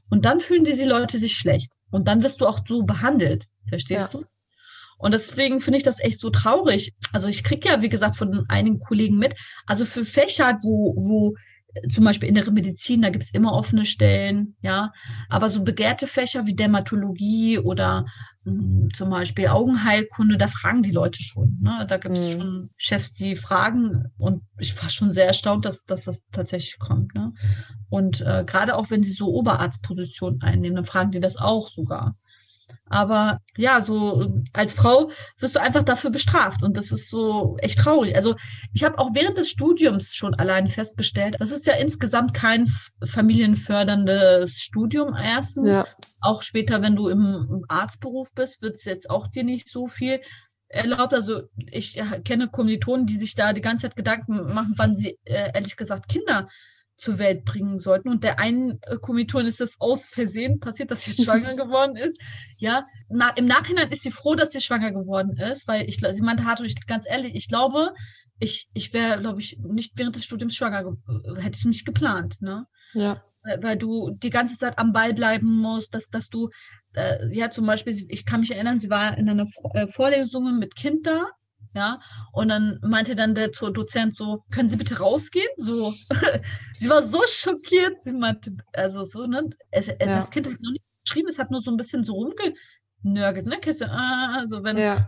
[0.10, 1.74] und dann fühlen diese Leute sich schlecht.
[1.90, 3.48] Und dann wirst du auch so behandelt.
[3.70, 4.20] Verstehst ja.
[4.20, 4.26] du?
[4.98, 6.94] Und deswegen finde ich das echt so traurig.
[7.14, 11.36] Also ich kriege ja, wie gesagt, von einigen Kollegen mit, also für Fächer, wo, wo
[11.74, 14.92] äh, zum Beispiel innere Medizin, da gibt's immer offene Stellen, ja.
[15.30, 18.06] Aber so begehrte Fächer wie Dermatologie oder
[18.44, 21.60] mh, hm, zum Beispiel Augenheilkunde, da fragen die Leute schon.
[21.62, 21.86] Ne?
[21.88, 22.32] Da gibt's mhm.
[22.32, 24.06] schon Chefs, die fragen.
[24.18, 27.14] Und ich war schon sehr erstaunt, dass, dass das tatsächlich kommt.
[27.14, 27.34] Ne?
[27.90, 32.16] Und äh, gerade auch wenn sie so Oberarztpositionen einnehmen, dann fragen die das auch sogar.
[32.90, 37.80] Aber ja, so als Frau wirst du einfach dafür bestraft und das ist so echt
[37.80, 38.16] traurig.
[38.16, 38.36] Also
[38.74, 42.68] ich habe auch während des Studiums schon allein festgestellt, das ist ja insgesamt kein
[43.06, 45.70] familienförderndes Studium erstens.
[45.70, 45.86] Ja.
[46.22, 50.22] Auch später, wenn du im, Arztberuf bist, wird es jetzt auch dir nicht so viel
[50.70, 51.14] erlaubt.
[51.14, 55.52] Also ich kenne Kommilitonen, die sich da die ganze Zeit Gedanken machen, wann sie äh,
[55.54, 56.48] ehrlich gesagt Kinder
[56.98, 58.10] zur Welt bringen sollten.
[58.10, 62.20] Und der einen äh, Kommilitonen ist das aus Versehen passiert, dass sie schwanger geworden ist.
[62.58, 66.22] Ja, na, im Nachhinein ist sie froh, dass sie schwanger geworden ist, weil ich, sie
[66.24, 67.94] meinte hart und ich, ganz ehrlich, ich glaube,
[68.40, 70.98] ich, ich wäre, glaube ich, nicht während des Studiums schwanger,
[71.40, 72.68] hätte ich nicht geplant, ne?
[72.94, 73.24] Ja.
[73.44, 76.50] Weil, weil du die ganze Zeit am Ball bleiben musst, dass, dass du,
[76.94, 80.76] äh, ja, zum Beispiel, ich kann mich erinnern, sie war in einer äh, Vorlesung mit
[80.76, 81.28] Kind da
[81.78, 82.00] ja,
[82.34, 85.48] und dann meinte dann der Dozent so, können Sie bitte rausgehen?
[85.58, 85.92] So,
[86.74, 89.96] sie war so schockiert, sie meinte, also so, ne, es, ja.
[90.00, 93.60] das Kind hat noch nicht geschrieben, es hat nur so ein bisschen so rumgenörgelt, ne,
[93.60, 95.08] Kiste, ah, also wenn ja.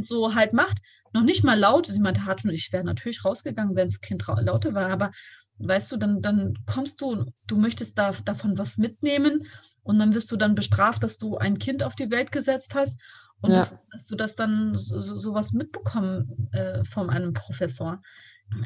[0.00, 0.78] so halt macht,
[1.12, 4.26] noch nicht mal laut, sie meinte, hart schon, ich wäre natürlich rausgegangen, wenn das Kind
[4.26, 5.12] lauter war, aber
[5.60, 9.46] weißt du, dann, dann kommst du, du möchtest da, davon was mitnehmen.
[9.82, 12.96] Und dann wirst du dann bestraft, dass du ein Kind auf die Welt gesetzt hast
[13.40, 13.58] und ja.
[13.58, 18.02] dass, dass, du das dann so, sowas mitbekommen äh, von einem Professor.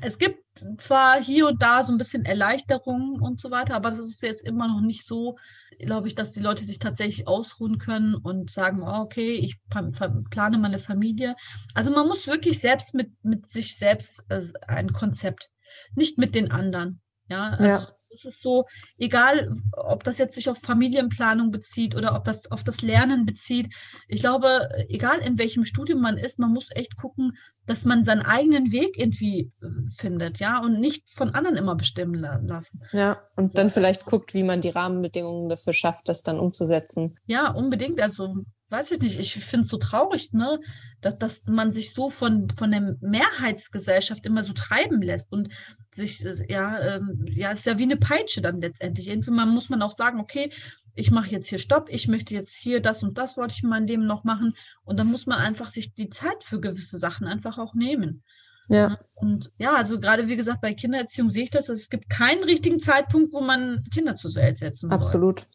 [0.01, 0.39] Es gibt
[0.79, 4.47] zwar hier und da so ein bisschen Erleichterungen und so weiter, aber das ist jetzt
[4.47, 5.37] immer noch nicht so,
[5.81, 10.59] glaube ich, dass die Leute sich tatsächlich ausruhen können und sagen, oh, okay, ich plane
[10.59, 11.35] meine Familie.
[11.75, 15.51] Also man muss wirklich selbst mit, mit sich selbst äh, ein Konzept,
[15.97, 17.01] nicht mit den anderen.
[17.29, 18.64] Ja, also ja es ist so,
[18.98, 23.68] egal, ob das jetzt sich auf Familienplanung bezieht oder ob das auf das Lernen bezieht.
[24.09, 27.33] Ich glaube, egal in welchem Studium man ist, man muss echt gucken,
[27.66, 32.14] dass man seinen eigenen Weg irgendwie äh, findet, ja, und nicht von anderen immer bestimmen
[32.14, 32.81] lassen.
[32.92, 33.57] Ja, und so.
[33.57, 37.18] dann vielleicht guckt, wie man die Rahmenbedingungen dafür schafft, das dann umzusetzen.
[37.27, 38.01] Ja, unbedingt.
[38.01, 40.59] Also weiß ich nicht, ich finde es so traurig, ne,
[41.01, 45.51] dass, dass man sich so von, von der Mehrheitsgesellschaft immer so treiben lässt und
[45.95, 49.09] sich, äh, ja, ähm, ja, ist ja wie eine Peitsche dann letztendlich.
[49.09, 50.51] Irgendwann muss man auch sagen, okay,
[50.95, 53.69] ich mache jetzt hier Stopp, ich möchte jetzt hier das und das wollte ich in
[53.69, 54.55] meinem Leben noch machen.
[54.85, 58.23] Und dann muss man einfach sich die Zeit für gewisse Sachen einfach auch nehmen.
[58.69, 58.91] Ja.
[58.91, 58.99] Ne?
[59.15, 62.81] Und ja, also gerade wie gesagt, bei Kindererziehung sehe ich das, es gibt keinen richtigen
[62.81, 64.97] Zeitpunkt, wo man Kinder zur Welt setzen soll.
[64.97, 65.47] Absolut.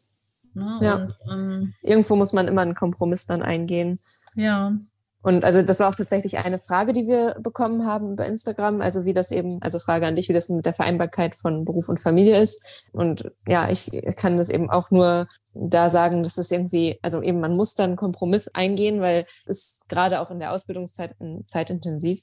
[0.54, 0.78] Ne?
[0.82, 0.94] Ja.
[0.94, 4.00] Und, ähm, Irgendwo muss man immer einen Kompromiss dann eingehen.
[4.34, 4.72] Ja.
[5.20, 9.04] Und also das war auch tatsächlich eine Frage, die wir bekommen haben bei Instagram, also
[9.04, 11.98] wie das eben, also Frage an dich, wie das mit der Vereinbarkeit von Beruf und
[11.98, 12.62] Familie ist.
[12.92, 17.40] Und ja, ich kann das eben auch nur da sagen, dass es irgendwie, also eben
[17.40, 22.22] man muss dann einen Kompromiss eingehen, weil es gerade auch in der Ausbildungszeit zeitintensiv.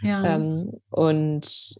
[0.00, 0.24] Ja.
[0.24, 1.76] Ähm, und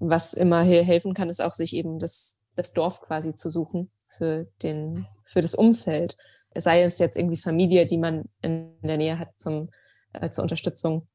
[0.00, 3.90] was immer hier helfen kann, ist auch sich eben das, das Dorf quasi zu suchen
[4.08, 6.16] für den, für das Umfeld.
[6.54, 9.70] Sei es jetzt irgendwie Familie, die man in der Nähe hat zum
[10.12, 11.08] äh, zur Unterstützung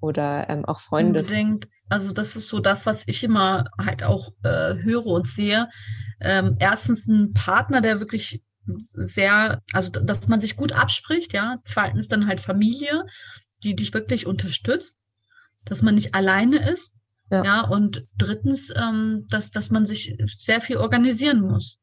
[0.00, 1.20] oder ähm, auch Freunde.
[1.20, 1.68] Unbedingt.
[1.88, 5.68] Also das ist so das, was ich immer halt auch äh, höre und sehe.
[6.20, 8.42] Ähm, erstens ein Partner, der wirklich
[8.92, 11.58] sehr, also dass man sich gut abspricht, ja.
[11.64, 13.04] Zweitens dann halt Familie,
[13.62, 14.98] die dich wirklich unterstützt,
[15.64, 16.92] dass man nicht alleine ist.
[17.30, 17.44] Ja.
[17.44, 21.78] ja und drittens, ähm, dass, dass man sich sehr viel organisieren muss.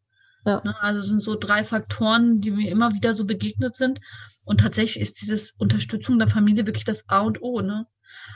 [0.45, 0.61] Ja.
[0.63, 3.99] Ne, also sind so drei Faktoren, die mir immer wieder so begegnet sind.
[4.43, 7.61] Und tatsächlich ist dieses Unterstützung der Familie wirklich das A und O.
[7.61, 7.87] Ne?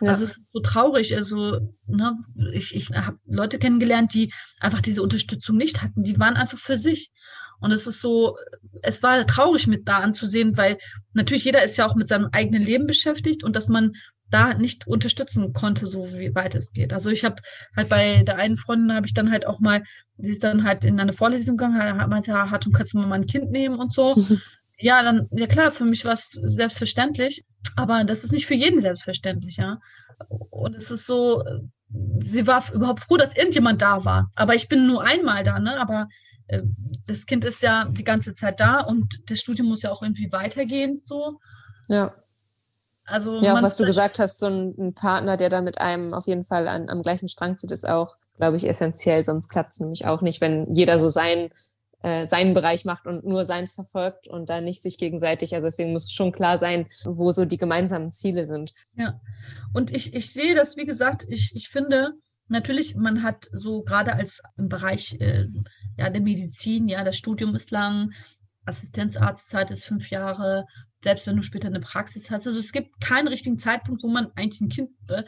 [0.01, 0.11] Ja.
[0.11, 1.15] Also es ist so traurig.
[1.15, 2.15] Also, ne,
[2.53, 6.03] ich, ich habe Leute kennengelernt, die einfach diese Unterstützung nicht hatten.
[6.03, 7.11] Die waren einfach für sich.
[7.59, 8.37] Und es ist so,
[8.83, 10.77] es war traurig mit da anzusehen, weil
[11.13, 13.93] natürlich jeder ist ja auch mit seinem eigenen Leben beschäftigt und dass man
[14.29, 16.93] da nicht unterstützen konnte, so wie weit es geht.
[16.93, 17.41] Also ich habe
[17.75, 19.83] halt bei der einen Freundin habe ich dann halt auch mal,
[20.17, 23.13] sie ist dann halt in eine Vorlesung gegangen, hat meinte, ja, Hartung, kannst du mal
[23.13, 24.01] ein Kind nehmen und so.
[24.79, 27.43] ja, dann, ja klar, für mich war es selbstverständlich,
[27.75, 29.79] aber das ist nicht für jeden selbstverständlich, ja.
[30.49, 31.43] Und es ist so,
[32.19, 34.31] sie war überhaupt froh, dass irgendjemand da war.
[34.35, 35.79] Aber ich bin nur einmal da, ne?
[35.79, 36.07] Aber
[36.47, 36.61] äh,
[37.05, 40.31] das Kind ist ja die ganze Zeit da und das Studium muss ja auch irgendwie
[40.31, 41.39] weitergehen, so.
[41.87, 42.13] Ja.
[43.07, 46.13] Also ja, auch was du gesagt hast, so ein, ein, Partner, der da mit einem
[46.13, 49.23] auf jeden Fall an, am gleichen Strang zieht, ist auch, glaube ich, essentiell.
[49.23, 51.49] Sonst klappt es nämlich auch nicht, wenn jeder so sein,
[52.03, 55.55] äh, seinen Bereich macht und nur seins verfolgt und dann nicht sich gegenseitig.
[55.55, 58.73] Also deswegen muss schon klar sein, wo so die gemeinsamen Ziele sind.
[58.97, 59.21] Ja,
[59.73, 62.11] und ich, ich sehe das, wie gesagt, ich, ich finde,
[62.49, 65.45] natürlich, man hat so gerade als im Bereich äh,
[65.97, 68.11] ja, der Medizin, ja, das Studium ist lang,
[68.65, 70.65] Assistenzarztzeit ist fünf Jahre,
[71.03, 72.47] selbst wenn du später eine Praxis hast.
[72.47, 75.23] Also es gibt keinen richtigen Zeitpunkt, wo man eigentlich ein Kind, äh,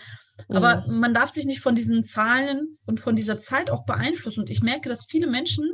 [0.47, 0.99] aber mhm.
[0.99, 4.41] man darf sich nicht von diesen Zahlen und von dieser Zeit auch beeinflussen.
[4.41, 5.71] Und ich merke, dass viele Menschen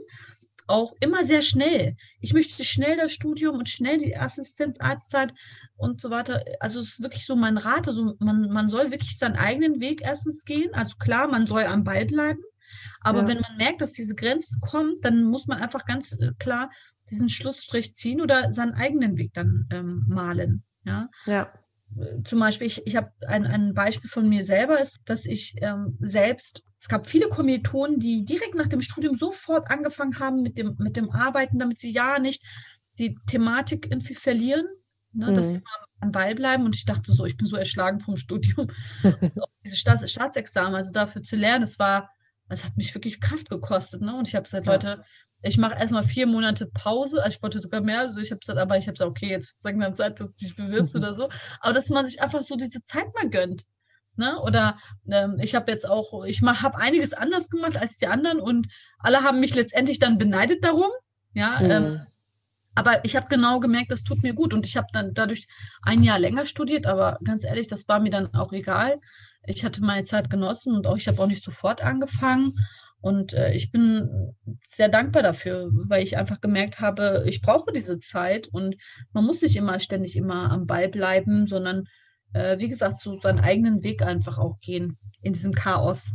[0.67, 1.95] auch immer sehr schnell.
[2.19, 5.33] Ich möchte schnell das Studium und schnell die Assistenzarztzeit
[5.77, 6.43] und so weiter.
[6.59, 7.87] Also es ist wirklich so mein Rat.
[7.87, 10.73] Also man, man soll wirklich seinen eigenen Weg erstens gehen.
[10.73, 12.41] Also klar, man soll am Ball bleiben.
[13.01, 13.27] Aber ja.
[13.27, 16.71] wenn man merkt, dass diese Grenze kommt, dann muss man einfach ganz äh, klar
[17.09, 20.63] diesen Schlussstrich ziehen oder seinen eigenen Weg dann ähm, malen.
[20.83, 21.09] Ja.
[21.25, 21.51] ja.
[22.23, 25.97] Zum Beispiel, ich, ich habe ein, ein Beispiel von mir selber, ist, dass ich ähm,
[25.99, 30.75] selbst, es gab viele Kommilitonen, die direkt nach dem Studium sofort angefangen haben mit dem,
[30.77, 32.43] mit dem Arbeiten, damit sie ja nicht
[32.99, 34.65] die Thematik irgendwie verlieren,
[35.13, 35.35] ne, mhm.
[35.35, 36.65] dass sie mal am Ball bleiben.
[36.65, 38.67] Und ich dachte so, ich bin so erschlagen vom Studium.
[39.65, 42.09] Diese Staats Staatsexamen, also dafür zu lernen, das war,
[42.49, 44.01] das hat mich wirklich Kraft gekostet.
[44.01, 44.15] Ne?
[44.15, 44.73] Und ich habe seit ja.
[44.73, 45.03] Leute,
[45.45, 47.23] ich mache erstmal vier Monate Pause.
[47.23, 49.61] Also ich wollte sogar mehr, also ich habe gesagt, aber ich habe gesagt, okay, jetzt
[49.61, 51.29] sagen wir Zeit, dass du dich bewirbst oder so.
[51.59, 53.63] Aber dass man sich einfach so diese Zeit mal gönnt.
[54.15, 54.39] Ne?
[54.41, 54.77] Oder
[55.11, 59.21] ähm, ich habe jetzt auch, ich habe einiges anders gemacht als die anderen und alle
[59.21, 60.89] haben mich letztendlich dann beneidet darum.
[61.33, 61.71] Ja, mhm.
[61.71, 62.01] ähm,
[62.73, 65.47] aber ich habe genau gemerkt, das tut mir gut und ich habe dann dadurch
[65.83, 68.99] ein Jahr länger studiert, aber ganz ehrlich, das war mir dann auch egal.
[69.47, 72.53] Ich hatte meine Zeit genossen und auch ich habe auch nicht sofort angefangen
[73.05, 74.33] und äh, ich bin
[74.67, 78.77] sehr dankbar dafür, weil ich einfach gemerkt habe, ich brauche diese Zeit und
[79.13, 81.83] man muss nicht immer ständig immer am Ball bleiben, sondern
[82.33, 86.13] äh, wie gesagt, so seinen eigenen Weg einfach auch gehen in diesem Chaos.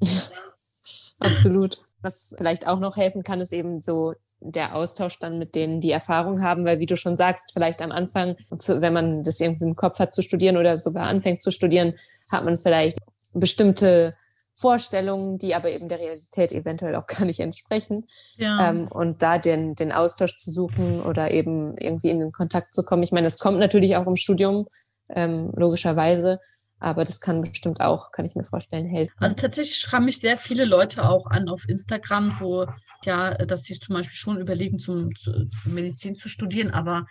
[1.18, 1.82] Absolut.
[2.00, 5.90] Was vielleicht auch noch helfen kann, ist eben so der Austausch dann mit denen, die
[5.90, 9.74] Erfahrung haben, weil wie du schon sagst, vielleicht am Anfang, wenn man das irgendwie im
[9.74, 11.94] Kopf hat zu studieren oder sogar anfängt zu studieren,
[12.30, 12.98] hat man vielleicht
[13.32, 14.14] bestimmte
[14.60, 18.06] Vorstellungen, die aber eben der Realität eventuell auch gar nicht entsprechen.
[18.36, 18.70] Ja.
[18.70, 22.82] Ähm, und da den, den Austausch zu suchen oder eben irgendwie in den Kontakt zu
[22.82, 23.02] kommen.
[23.02, 24.66] Ich meine, das kommt natürlich auch im Studium,
[25.14, 26.40] ähm, logischerweise.
[26.78, 29.14] Aber das kann bestimmt auch, kann ich mir vorstellen, helfen.
[29.18, 32.66] Also tatsächlich schreiben mich sehr viele Leute auch an auf Instagram, so,
[33.04, 37.06] ja, dass sie zum Beispiel schon überlegen, zum, zu, Medizin zu studieren, aber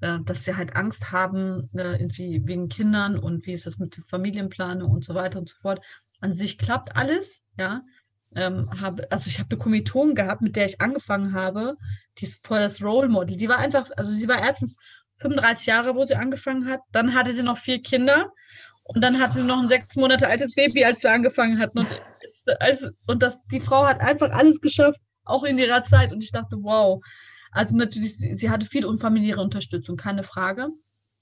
[0.00, 3.96] äh, dass sie halt Angst haben, äh, irgendwie wegen Kindern und wie ist das mit
[3.96, 5.84] der Familienplanung und so weiter und so fort
[6.20, 7.82] an sich klappt alles, ja.
[8.36, 11.76] Ähm, habe, also ich habe eine Kommilitonin gehabt, mit der ich angefangen habe,
[12.18, 13.38] die ist voll das Role Model.
[13.38, 14.76] Die war einfach, also sie war erstens
[15.16, 18.30] 35 Jahre, wo sie angefangen hat, dann hatte sie noch vier Kinder
[18.84, 21.78] und dann hatte sie noch ein sechs Monate altes Baby, als wir angefangen hatten.
[21.78, 22.00] Und,
[22.60, 26.12] also, und das, die Frau hat einfach alles geschafft, auch in ihrer Zeit.
[26.12, 27.02] Und ich dachte, wow.
[27.50, 30.68] Also natürlich, sie hatte viel unfamiliäre Unterstützung, keine Frage.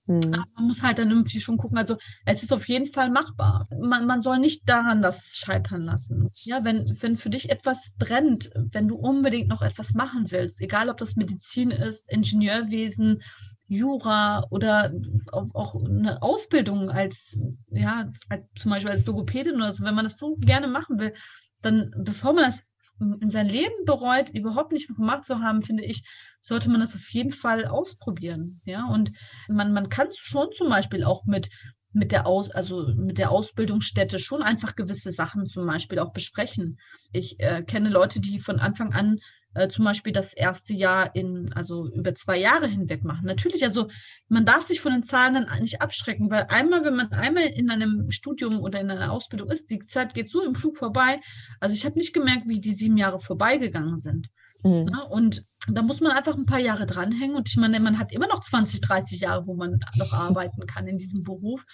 [0.07, 0.31] Mhm.
[0.31, 3.69] Man muss halt dann irgendwie schon gucken, also es ist auf jeden Fall machbar.
[3.81, 6.29] Man, man soll nicht daran das scheitern lassen.
[6.45, 10.88] Ja, wenn, wenn für dich etwas brennt, wenn du unbedingt noch etwas machen willst, egal
[10.88, 13.23] ob das Medizin ist, Ingenieurwesen,
[13.69, 14.92] Jura oder
[15.33, 17.37] auch, eine Ausbildung als,
[17.71, 21.14] ja, als, zum Beispiel als Logopädin oder so, wenn man das so gerne machen will,
[21.62, 22.62] dann bevor man das
[22.99, 26.03] in sein Leben bereut, überhaupt nicht gemacht zu haben, finde ich,
[26.41, 28.61] sollte man das auf jeden Fall ausprobieren.
[28.65, 29.13] Ja, und
[29.49, 31.51] man, man kann schon zum Beispiel auch mit,
[31.93, 36.79] mit der Aus, also mit der Ausbildungsstätte schon einfach gewisse Sachen zum Beispiel auch besprechen.
[37.13, 39.19] Ich äh, kenne Leute, die von Anfang an
[39.57, 43.25] äh, zum Beispiel das erste Jahr in, also über zwei Jahre hinweg machen.
[43.25, 43.88] Natürlich, also
[44.29, 47.71] man darf sich von den Zahlen dann nicht abschrecken, weil einmal, wenn man einmal in
[47.71, 51.17] einem Studium oder in einer Ausbildung ist, die Zeit geht so im Flug vorbei.
[51.61, 54.29] Also ich habe nicht gemerkt, wie die sieben Jahre vorbeigegangen sind.
[54.63, 54.85] Mhm.
[54.92, 57.37] Ja, und da muss man einfach ein paar Jahre dranhängen.
[57.37, 60.87] Und ich meine, man hat immer noch 20, 30 Jahre, wo man noch arbeiten kann
[60.87, 61.65] in diesem Beruf.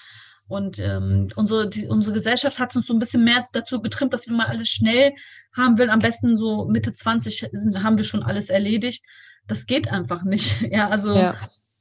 [0.52, 4.28] Und ähm, unsere, die, unsere Gesellschaft hat uns so ein bisschen mehr dazu getrimmt, dass
[4.28, 5.14] wir mal alles schnell
[5.56, 5.88] haben will.
[5.88, 9.02] Am besten so Mitte 20 sind, haben wir schon alles erledigt.
[9.46, 10.60] Das geht einfach nicht.
[10.70, 11.34] Ja, also ja.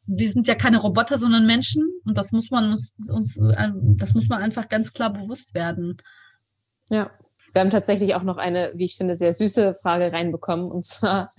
[0.07, 1.83] wir sind ja keine Roboter, sondern Menschen.
[2.05, 5.97] Und das muss man uns, uns äh, das muss man einfach ganz klar bewusst werden.
[6.89, 7.11] Ja.
[7.51, 10.71] Wir haben tatsächlich auch noch eine, wie ich finde, sehr süße Frage reinbekommen.
[10.71, 11.29] Und zwar,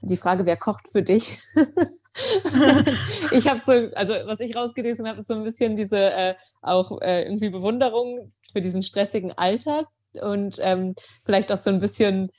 [0.00, 1.40] die Frage, wer kocht für dich?
[3.32, 7.00] ich habe so, also was ich rausgelesen habe, ist so ein bisschen diese äh, auch
[7.00, 9.86] äh, irgendwie Bewunderung für diesen stressigen Alltag
[10.20, 10.94] und ähm,
[11.24, 12.30] vielleicht auch so ein bisschen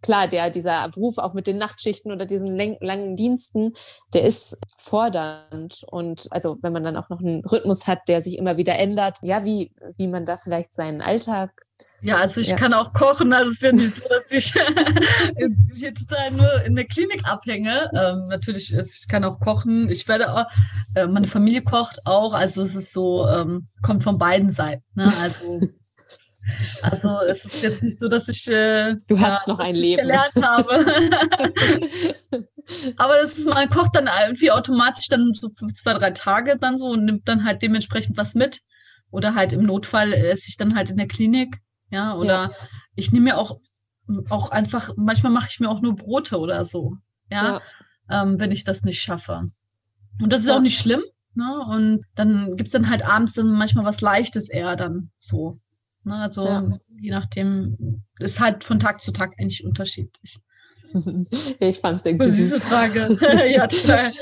[0.00, 3.74] klar, der dieser Beruf auch mit den Nachtschichten oder diesen langen Diensten,
[4.14, 8.36] der ist fordernd und also wenn man dann auch noch einen Rhythmus hat, der sich
[8.36, 11.52] immer wieder ändert, ja, wie wie man da vielleicht seinen Alltag
[12.02, 12.56] ja, also ich ja.
[12.56, 13.32] kann auch kochen.
[13.32, 14.52] Also es ist ja nicht so, dass ich
[15.74, 17.90] hier total nur in der Klinik abhänge.
[17.94, 19.88] Ähm, natürlich, ich kann auch kochen.
[19.88, 20.46] Ich werde auch,
[20.96, 22.32] äh, meine Familie kocht auch.
[22.32, 24.82] Also es ist so, ähm, kommt von beiden Seiten.
[24.94, 25.12] Ne?
[25.20, 25.60] Also,
[26.82, 30.02] also es ist jetzt nicht so, dass ich äh, du hast ja, noch ein Leben
[30.02, 30.84] gelernt habe.
[32.96, 36.76] Aber das ist, man kocht dann irgendwie automatisch dann so für zwei, drei Tage dann
[36.76, 38.60] so und nimmt dann halt dementsprechend was mit.
[39.12, 41.58] Oder halt im Notfall esse ich dann halt in der Klinik.
[41.92, 42.50] Ja, oder ja.
[42.94, 43.58] ich nehme mir auch,
[44.30, 46.96] auch einfach, manchmal mache ich mir auch nur Brote oder so.
[47.30, 48.22] Ja, ja.
[48.22, 49.44] Ähm, wenn ich das nicht schaffe.
[50.20, 51.02] Und das ist auch nicht schlimm.
[51.34, 51.66] Ne?
[51.70, 55.58] Und dann gibt es dann halt abends dann manchmal was Leichtes eher dann so.
[56.04, 56.16] Ne?
[56.16, 60.40] Also je nachdem, ist halt von Tag zu Tag eigentlich unterschiedlich.
[61.60, 62.64] ich fand es irgendwie süß.
[62.64, 63.18] Frage.
[63.54, 64.12] ja, total.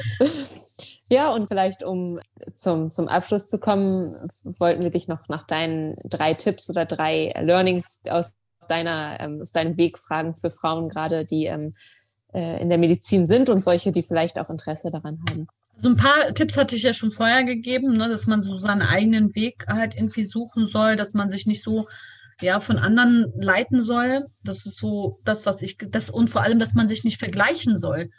[1.11, 2.21] Ja, und vielleicht um
[2.55, 4.13] zum, zum Abschluss zu kommen,
[4.45, 8.37] wollten wir dich noch nach deinen drei Tipps oder drei Learnings aus
[8.69, 11.75] deiner, ähm, aus deinem Weg fragen für Frauen gerade, die ähm,
[12.33, 15.49] äh, in der Medizin sind und solche, die vielleicht auch Interesse daran haben.
[15.83, 18.83] So ein paar Tipps hatte ich ja schon vorher gegeben, ne, dass man so seinen
[18.83, 21.89] eigenen Weg halt irgendwie suchen soll, dass man sich nicht so
[22.41, 24.25] ja von anderen leiten soll.
[24.45, 27.77] Das ist so das, was ich das und vor allem, dass man sich nicht vergleichen
[27.77, 28.11] soll.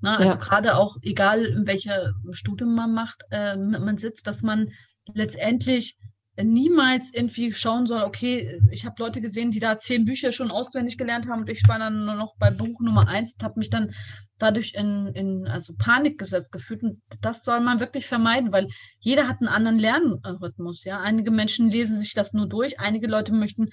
[0.00, 0.18] Ne?
[0.18, 0.34] Also ja.
[0.36, 4.70] gerade auch, egal in welcher Studium man macht, äh, man sitzt, dass man
[5.14, 5.96] letztendlich
[6.42, 10.98] niemals irgendwie schauen soll, okay, ich habe Leute gesehen, die da zehn Bücher schon auswendig
[10.98, 13.70] gelernt haben und ich war dann nur noch bei Buch Nummer eins und habe mich
[13.70, 13.94] dann
[14.38, 16.82] dadurch in, in also Panik gesetzt gefühlt.
[16.82, 18.68] Und das soll man wirklich vermeiden, weil
[19.00, 20.84] jeder hat einen anderen Lernrhythmus.
[20.84, 23.70] Ja, einige Menschen lesen sich das nur durch, einige Leute möchten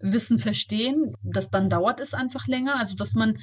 [0.00, 1.14] Wissen verstehen.
[1.22, 2.76] Das dann dauert es einfach länger.
[2.76, 3.38] Also dass man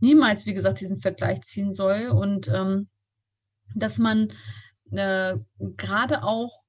[0.00, 2.86] niemals, wie gesagt, diesen Vergleich ziehen soll und ähm,
[3.74, 4.28] dass man
[4.90, 6.62] äh, gerade auch,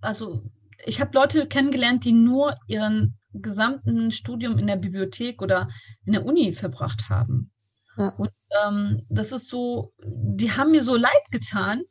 [0.00, 0.42] also
[0.84, 5.68] ich habe Leute kennengelernt, die nur ihren gesamten Studium in der Bibliothek oder
[6.04, 7.50] in der Uni verbracht haben.
[7.96, 8.08] Ja.
[8.16, 8.30] Und
[8.64, 11.82] ähm, das ist so, die haben mir so leid getan.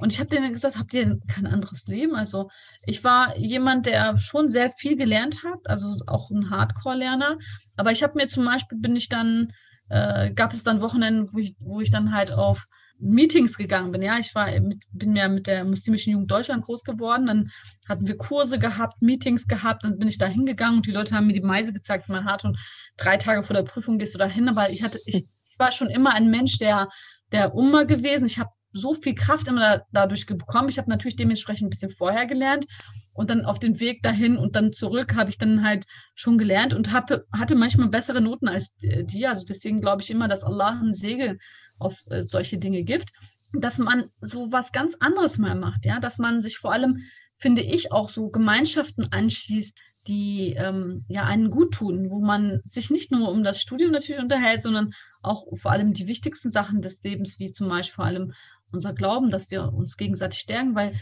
[0.00, 2.14] Und ich habe denen gesagt, habt ihr kein anderes Leben?
[2.14, 2.50] Also
[2.84, 7.38] ich war jemand, der schon sehr viel gelernt hat, also auch ein Hardcore-Lerner.
[7.78, 9.52] Aber ich habe mir zum Beispiel, bin ich dann
[9.88, 12.62] äh, gab es dann Wochenenden, wo ich, wo ich dann halt auf
[12.98, 14.02] Meetings gegangen bin.
[14.02, 17.26] Ja, ich war mit, bin ja mit der muslimischen Jugend Deutschland groß geworden.
[17.26, 17.50] Dann
[17.88, 19.84] hatten wir Kurse gehabt, Meetings gehabt.
[19.84, 22.44] Dann bin ich da hingegangen und die Leute haben mir die Meise gezeigt, man hat
[22.44, 22.58] und
[22.96, 24.48] drei Tage vor der Prüfung gehst du da hin.
[24.48, 26.88] Aber ich hatte, ich, ich war schon immer ein Mensch, der,
[27.32, 28.26] der Umma gewesen.
[28.26, 30.68] Ich habe so viel Kraft immer da, dadurch bekommen.
[30.68, 32.66] Ich habe natürlich dementsprechend ein bisschen vorher gelernt
[33.12, 36.74] und dann auf den Weg dahin und dann zurück habe ich dann halt schon gelernt
[36.74, 39.26] und hab, hatte manchmal bessere Noten als die.
[39.26, 41.38] Also deswegen glaube ich immer, dass Allah einen Segel
[41.78, 43.10] auf äh, solche Dinge gibt,
[43.52, 46.98] dass man so was ganz anderes mal macht, ja, dass man sich vor allem
[47.38, 52.90] finde ich, auch so Gemeinschaften anschließt, die ähm, ja einen gut tun, wo man sich
[52.90, 57.02] nicht nur um das Studium natürlich unterhält, sondern auch vor allem die wichtigsten Sachen des
[57.02, 58.32] Lebens, wie zum Beispiel vor allem
[58.72, 60.94] unser Glauben, dass wir uns gegenseitig stärken, weil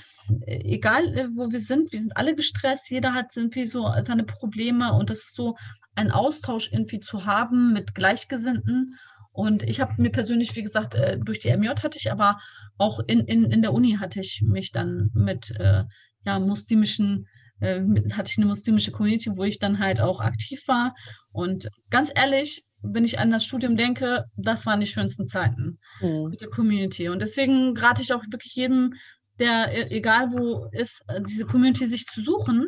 [0.46, 4.24] äh, egal äh, wo wir sind, wir sind alle gestresst, jeder hat irgendwie so seine
[4.24, 5.56] Probleme und das ist so
[5.94, 8.98] ein Austausch irgendwie zu haben mit Gleichgesinnten.
[9.32, 12.38] Und ich habe mir persönlich, wie gesagt, äh, durch die MJ hatte ich, aber
[12.78, 15.84] auch in, in, in der Uni hatte ich mich dann mit äh,
[16.24, 17.26] ja, muslimischen,
[17.60, 17.80] äh,
[18.12, 20.94] hatte ich eine muslimische Community, wo ich dann halt auch aktiv war.
[21.32, 26.28] Und ganz ehrlich, wenn ich an das Studium denke, das waren die schönsten Zeiten mhm.
[26.30, 27.08] mit der Community.
[27.08, 28.94] Und deswegen rate ich auch wirklich jedem,
[29.38, 32.66] der, e, egal wo ist, äh, diese Community sich zu suchen,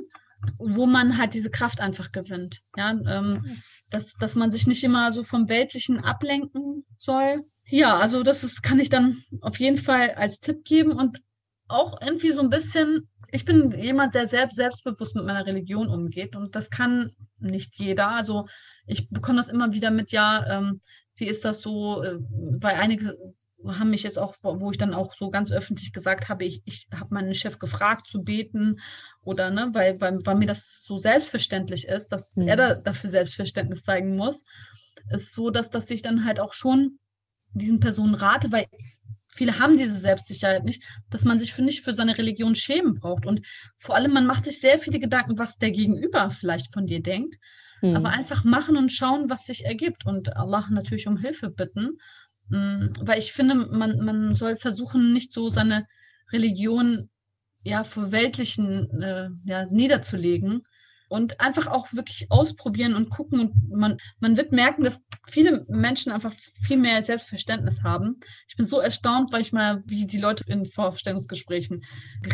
[0.59, 2.61] wo man halt diese Kraft einfach gewinnt.
[2.77, 7.45] Ja, ähm, dass, dass man sich nicht immer so vom Weltlichen ablenken soll.
[7.69, 11.21] Ja, also das ist, kann ich dann auf jeden Fall als Tipp geben und
[11.69, 16.37] auch irgendwie so ein bisschen ich bin jemand, der selbst selbstbewusst mit meiner Religion umgeht
[16.37, 18.11] und das kann nicht jeder.
[18.11, 18.47] Also
[18.87, 20.81] ich bekomme das immer wieder mit, ja, ähm,
[21.17, 23.17] wie ist das so, äh, weil einige
[23.67, 26.89] haben mich jetzt auch, wo ich dann auch so ganz öffentlich gesagt habe, ich, ich
[26.95, 28.81] habe meinen Chef gefragt zu beten
[29.23, 32.49] oder ne, weil, weil, weil mir das so selbstverständlich ist, dass mhm.
[32.49, 34.45] er da, dafür Selbstverständnis zeigen muss,
[35.11, 36.99] ist so, dass, dass ich dann halt auch schon
[37.53, 38.67] diesen Personen rate, weil
[39.37, 43.27] viele haben diese Selbstsicherheit nicht, dass man sich für nicht für seine Religion schämen braucht.
[43.27, 43.43] Und
[43.77, 47.37] vor allem, man macht sich sehr viele Gedanken, was der Gegenüber vielleicht von dir denkt.
[47.83, 47.97] Mhm.
[47.97, 50.07] Aber einfach machen und schauen, was sich ergibt.
[50.07, 51.99] Und Allah natürlich um Hilfe bitten.
[52.49, 55.87] Mm, weil ich finde, man, man soll versuchen, nicht so seine
[56.33, 57.11] Religion
[57.63, 60.63] ja für weltlichen äh, ja, niederzulegen
[61.09, 66.13] und einfach auch wirklich ausprobieren und gucken und man, man wird merken, dass viele Menschen
[66.13, 68.21] einfach viel mehr Selbstverständnis haben.
[68.49, 71.85] Ich bin so erstaunt, weil ich mal, wie die Leute in Vorstellungsgesprächen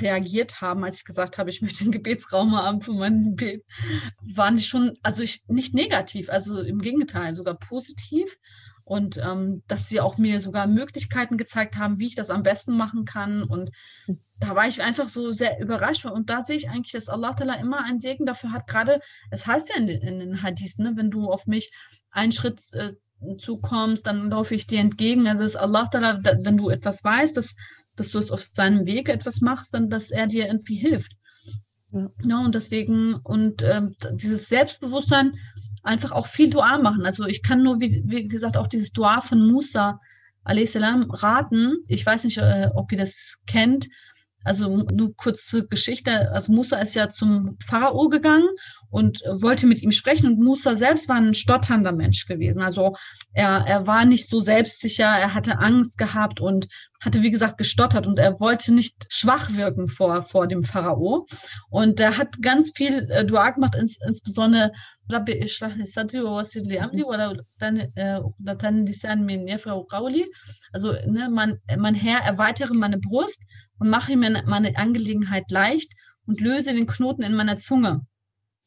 [0.01, 3.65] reagiert haben, als ich gesagt habe, ich möchte einen Gebetsraum haben für mein Gebet,
[4.35, 8.39] waren die schon, also ich nicht negativ, also im Gegenteil, sogar positiv
[8.85, 12.77] und ähm, dass sie auch mir sogar Möglichkeiten gezeigt haben, wie ich das am besten
[12.77, 13.43] machen kann.
[13.43, 13.71] Und
[14.43, 16.05] da war ich einfach so sehr überrascht.
[16.05, 18.67] Und da sehe ich eigentlich, dass Allah Ta'ala immer einen Segen dafür hat.
[18.67, 21.71] Gerade, es heißt ja in den, in den Hadith, ne, wenn du auf mich
[22.11, 22.93] einen Schritt äh,
[23.39, 25.29] zukommst, dann laufe ich dir entgegen.
[25.29, 27.55] Also ist Allah Ta'ala, wenn du etwas weißt, dass,
[27.95, 31.13] dass du es auf seinem Weg etwas machst, dann dass er dir irgendwie hilft.
[31.93, 32.11] Ja.
[32.25, 35.33] ja und deswegen, und ähm, dieses Selbstbewusstsein,
[35.85, 37.07] einfach auch viel Dua machen.
[37.07, 40.01] Also ich kann nur, wie, wie gesagt, auch dieses Dua von Musa
[40.45, 40.77] a.s.
[40.77, 41.77] raten.
[41.87, 43.89] Ich weiß nicht, äh, ob ihr das kennt.
[44.45, 46.31] Also nur kurze Geschichte.
[46.33, 48.49] Also Musa ist ja zum Pharao gegangen
[48.91, 50.27] und äh, wollte mit ihm sprechen.
[50.27, 52.63] Und Musa selbst war ein stotternder Mensch gewesen.
[52.63, 52.95] Also
[53.33, 56.69] er, er war nicht so selbstsicher, er hatte Angst gehabt und
[57.01, 61.27] hatte, wie gesagt, gestottert und er wollte nicht schwach wirken vor, vor dem Pharao.
[61.69, 64.71] Und er hat ganz viel äh, Dua gemacht, ins, insbesondere äh,
[70.73, 73.41] Also, ne, mein, mein Herr, erweitere meine Brust
[73.83, 75.93] und mache mir meine Angelegenheit leicht
[76.25, 78.07] und löse den Knoten in meiner Zunge,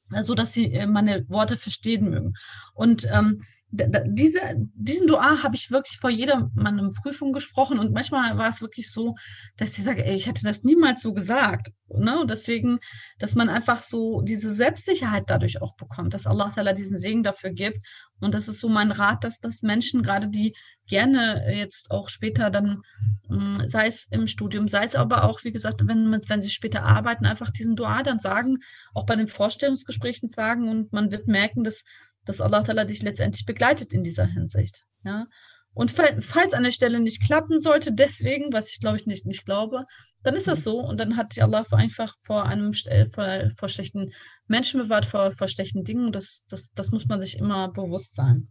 [0.09, 2.33] so also, dass sie äh, meine Worte verstehen mögen.
[2.73, 3.39] Und ähm,
[3.71, 4.39] diese,
[4.75, 8.91] diesen Dua habe ich wirklich vor jeder meiner Prüfung gesprochen und manchmal war es wirklich
[8.91, 9.15] so,
[9.55, 11.71] dass ich sage, ich hätte das niemals so gesagt.
[11.87, 12.19] Ne?
[12.19, 12.79] Und deswegen,
[13.19, 17.79] dass man einfach so diese Selbstsicherheit dadurch auch bekommt, dass Allah diesen Segen dafür gibt.
[18.19, 20.53] Und das ist so mein Rat, dass das Menschen, gerade die
[20.87, 22.81] gerne jetzt auch später dann,
[23.27, 26.49] hm, sei es im Studium, sei es aber auch, wie gesagt, wenn, man, wenn sie
[26.49, 28.57] später arbeiten, einfach diesen Dua dann sagen,
[28.93, 31.83] auch bei den Vorstellungsgesprächen sagen und man wird merken, dass
[32.25, 34.85] dass Allah Ta'ala dich letztendlich begleitet in dieser Hinsicht.
[35.03, 35.27] Ja?
[35.73, 39.85] Und falls eine Stelle nicht klappen sollte, deswegen, was ich glaube ich nicht, nicht glaube,
[40.23, 43.69] dann ist das so und dann hat dich Allah einfach vor einem äh, vor, vor
[43.69, 44.11] schlechten
[44.47, 46.11] Menschen bewahrt, vor, vor schlechten Dingen.
[46.11, 48.47] Das, das, das muss man sich immer bewusst sein.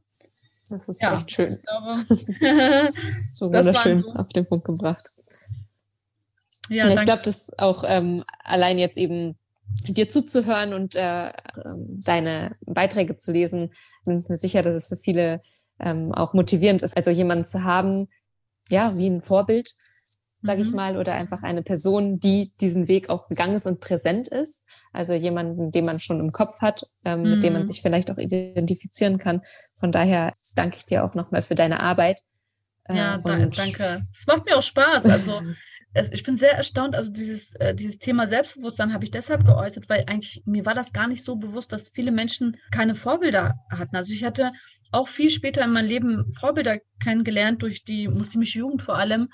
[0.68, 1.48] Das ist ja, echt schön.
[1.48, 2.92] Ich glaube,
[3.32, 4.12] so wunderschön so.
[4.12, 5.04] auf den Punkt gebracht.
[6.68, 9.36] Ja, ja ich glaube, dass auch ähm, allein jetzt eben
[9.88, 13.72] dir zuzuhören und äh, ähm, deine Beiträge zu lesen,
[14.04, 15.42] bin mir sicher, dass es für viele
[15.80, 18.08] ähm, auch motivierend ist, also jemanden zu haben,
[18.68, 19.74] ja, wie ein Vorbild,
[20.44, 20.68] sage mhm.
[20.68, 24.62] ich mal, oder einfach eine Person, die diesen Weg auch gegangen ist und präsent ist.
[24.92, 27.30] Also jemanden, den man schon im Kopf hat, ähm, mhm.
[27.30, 27.66] mit dem man mhm.
[27.66, 29.42] sich vielleicht auch identifizieren kann.
[29.80, 32.20] Von daher danke ich dir auch nochmal für deine Arbeit.
[32.88, 34.06] Ja, äh, danke.
[34.12, 35.06] Es macht mir auch Spaß.
[35.06, 35.40] Also
[35.94, 40.04] ich bin sehr erstaunt, also dieses, äh, dieses Thema Selbstbewusstsein habe ich deshalb geäußert, weil
[40.06, 43.94] eigentlich mir war das gar nicht so bewusst, dass viele Menschen keine Vorbilder hatten.
[43.94, 44.52] Also ich hatte
[44.90, 49.28] auch viel später in meinem Leben Vorbilder kennengelernt, durch die muslimische Jugend vor allem,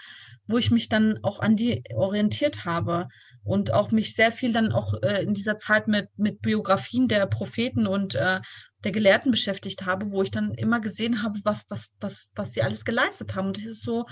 [0.49, 3.09] wo ich mich dann auch an die orientiert habe
[3.43, 7.27] und auch mich sehr viel dann auch äh, in dieser Zeit mit, mit Biografien der
[7.27, 8.41] Propheten und äh,
[8.85, 12.63] der Gelehrten beschäftigt habe, wo ich dann immer gesehen habe, was, was, was, was sie
[12.63, 13.49] alles geleistet haben.
[13.49, 14.07] Und das ist so,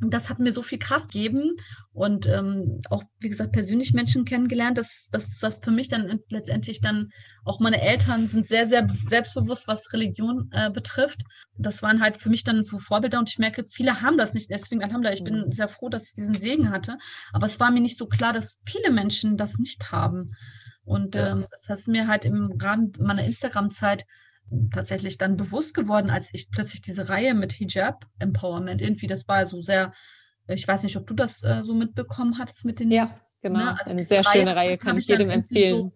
[0.00, 1.56] das hat mir so viel Kraft gegeben
[1.92, 6.80] und ähm, auch, wie gesagt, persönlich Menschen kennengelernt, dass, dass das für mich dann letztendlich
[6.80, 7.10] dann
[7.44, 11.22] auch meine Eltern sind sehr, sehr selbstbewusst, was Religion äh, betrifft.
[11.56, 14.50] Das waren halt für mich dann so Vorbilder und ich merke, viele haben das nicht.
[14.50, 15.52] Deswegen, Alhamdulillah, ich bin mhm.
[15.52, 16.98] sehr froh, dass ich diesen Segen hatte.
[17.32, 20.32] Aber es war mir nicht so klar, dass viele Menschen das nicht haben.
[20.84, 24.04] Und ähm, das hat mir halt im Rahmen meiner Instagram-Zeit
[24.72, 29.46] tatsächlich dann bewusst geworden, als ich plötzlich diese Reihe mit Hijab Empowerment irgendwie, das war
[29.46, 29.92] so sehr,
[30.46, 32.90] ich weiß nicht, ob du das äh, so mitbekommen hattest mit den.
[32.90, 33.08] Ja,
[33.42, 33.58] genau.
[33.58, 33.70] Ne?
[33.78, 35.78] Also Eine sehr Reihe, schöne Reihe, kann ich jedem empfehlen.
[35.78, 35.92] So,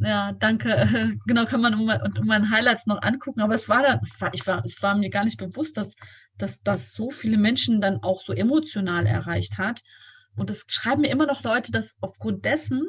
[0.00, 1.16] ja, danke.
[1.26, 3.40] Genau, kann man um, um meine Highlights noch angucken.
[3.40, 5.94] Aber es war dann, es war, ich war, es war mir gar nicht bewusst, dass,
[6.36, 9.82] dass das so viele Menschen dann auch so emotional erreicht hat.
[10.36, 12.82] Und es schreiben mir immer noch Leute, dass aufgrund dessen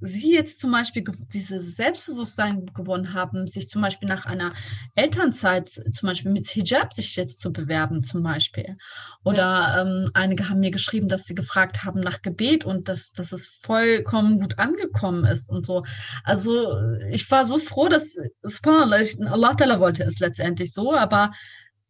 [0.00, 4.52] Sie jetzt zum Beispiel dieses Selbstbewusstsein gewonnen haben, sich zum Beispiel nach einer
[4.94, 8.76] Elternzeit zum Beispiel mit Hijab sich jetzt zu bewerben zum Beispiel.
[9.22, 9.82] Oder ja.
[9.82, 13.46] ähm, einige haben mir geschrieben, dass sie gefragt haben nach Gebet und dass, dass es
[13.46, 15.84] vollkommen gut angekommen ist und so.
[16.24, 16.76] Also
[17.10, 21.32] ich war so froh, dass Allah wollte es letztendlich so, aber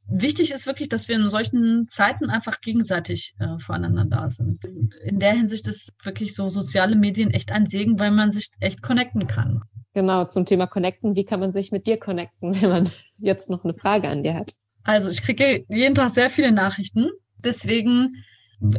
[0.07, 4.65] wichtig ist wirklich, dass wir in solchen Zeiten einfach gegenseitig äh, voreinander da sind.
[5.05, 8.83] In der Hinsicht ist wirklich so soziale Medien echt ein Segen, weil man sich echt
[8.83, 9.63] connecten kann.
[9.95, 11.15] Genau, zum Thema Connecten.
[11.15, 14.35] Wie kann man sich mit dir connecten, wenn man jetzt noch eine Frage an dir
[14.35, 14.55] hat?
[14.83, 17.11] Also ich kriege jeden Tag sehr viele Nachrichten.
[17.39, 18.25] Deswegen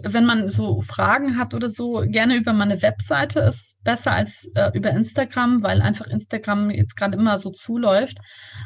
[0.04, 4.72] wenn man so Fragen hat oder so, gerne über meine Webseite ist besser als äh,
[4.74, 8.18] über Instagram, weil einfach Instagram jetzt gerade immer so zuläuft.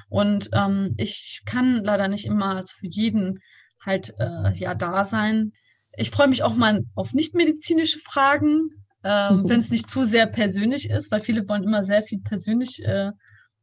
[0.08, 3.40] Und ähm, ich kann leider nicht immer für jeden
[3.86, 5.52] halt äh, ja da sein.
[5.98, 8.70] Ich freue mich auch mal auf nichtmedizinische Fragen,
[9.04, 12.82] äh, wenn es nicht zu sehr persönlich ist, weil viele wollen immer sehr viel persönlich
[12.86, 13.12] äh,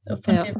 [0.04, 0.44] äh von ja.
[0.44, 0.56] dem.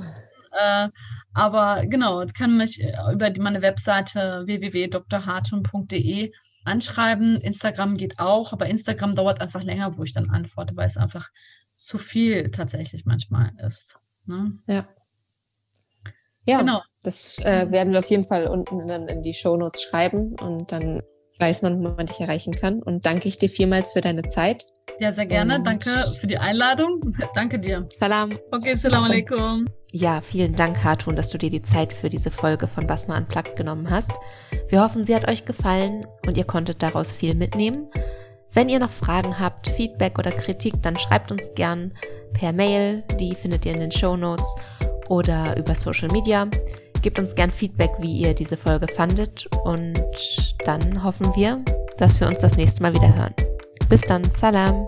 [0.59, 0.89] Äh,
[1.35, 2.83] aber genau, kann mich
[3.13, 6.33] über die, meine Webseite www.drhartung.de
[6.67, 7.41] anschreiben.
[7.41, 11.31] Instagram geht auch, aber Instagram dauert einfach länger, wo ich dann antworte, weil es einfach
[11.77, 13.99] zu viel tatsächlich manchmal ist.
[14.27, 14.59] Ne?
[14.67, 14.89] Ja.
[16.49, 16.81] Ja, genau.
[17.03, 21.03] das äh, werden wir auf jeden Fall unten dann in die Shownotes schreiben und dann
[21.39, 22.83] weiß man, wo man dich erreichen kann.
[22.83, 24.67] Und danke ich dir vielmals für deine Zeit.
[25.01, 25.57] Ja, sehr gerne.
[25.57, 27.01] Und danke für die Einladung.
[27.35, 27.87] danke dir.
[27.91, 28.31] Salam.
[28.53, 29.67] Okay, salam alaikum.
[29.93, 33.57] Ja, vielen Dank, Hartun, dass du dir die Zeit für diese Folge von Basma Unplugged
[33.57, 34.13] genommen hast.
[34.69, 37.89] Wir hoffen, sie hat euch gefallen und ihr konntet daraus viel mitnehmen.
[38.53, 41.93] Wenn ihr noch Fragen habt, Feedback oder Kritik, dann schreibt uns gern
[42.33, 44.55] per Mail, die findet ihr in den Show Notes
[45.09, 46.49] oder über Social Media.
[47.03, 50.01] Gebt uns gern Feedback, wie ihr diese Folge fandet und
[50.65, 51.65] dann hoffen wir,
[51.99, 53.35] dass wir uns das nächste Mal wieder hören.
[53.89, 54.87] Bis dann, Salam!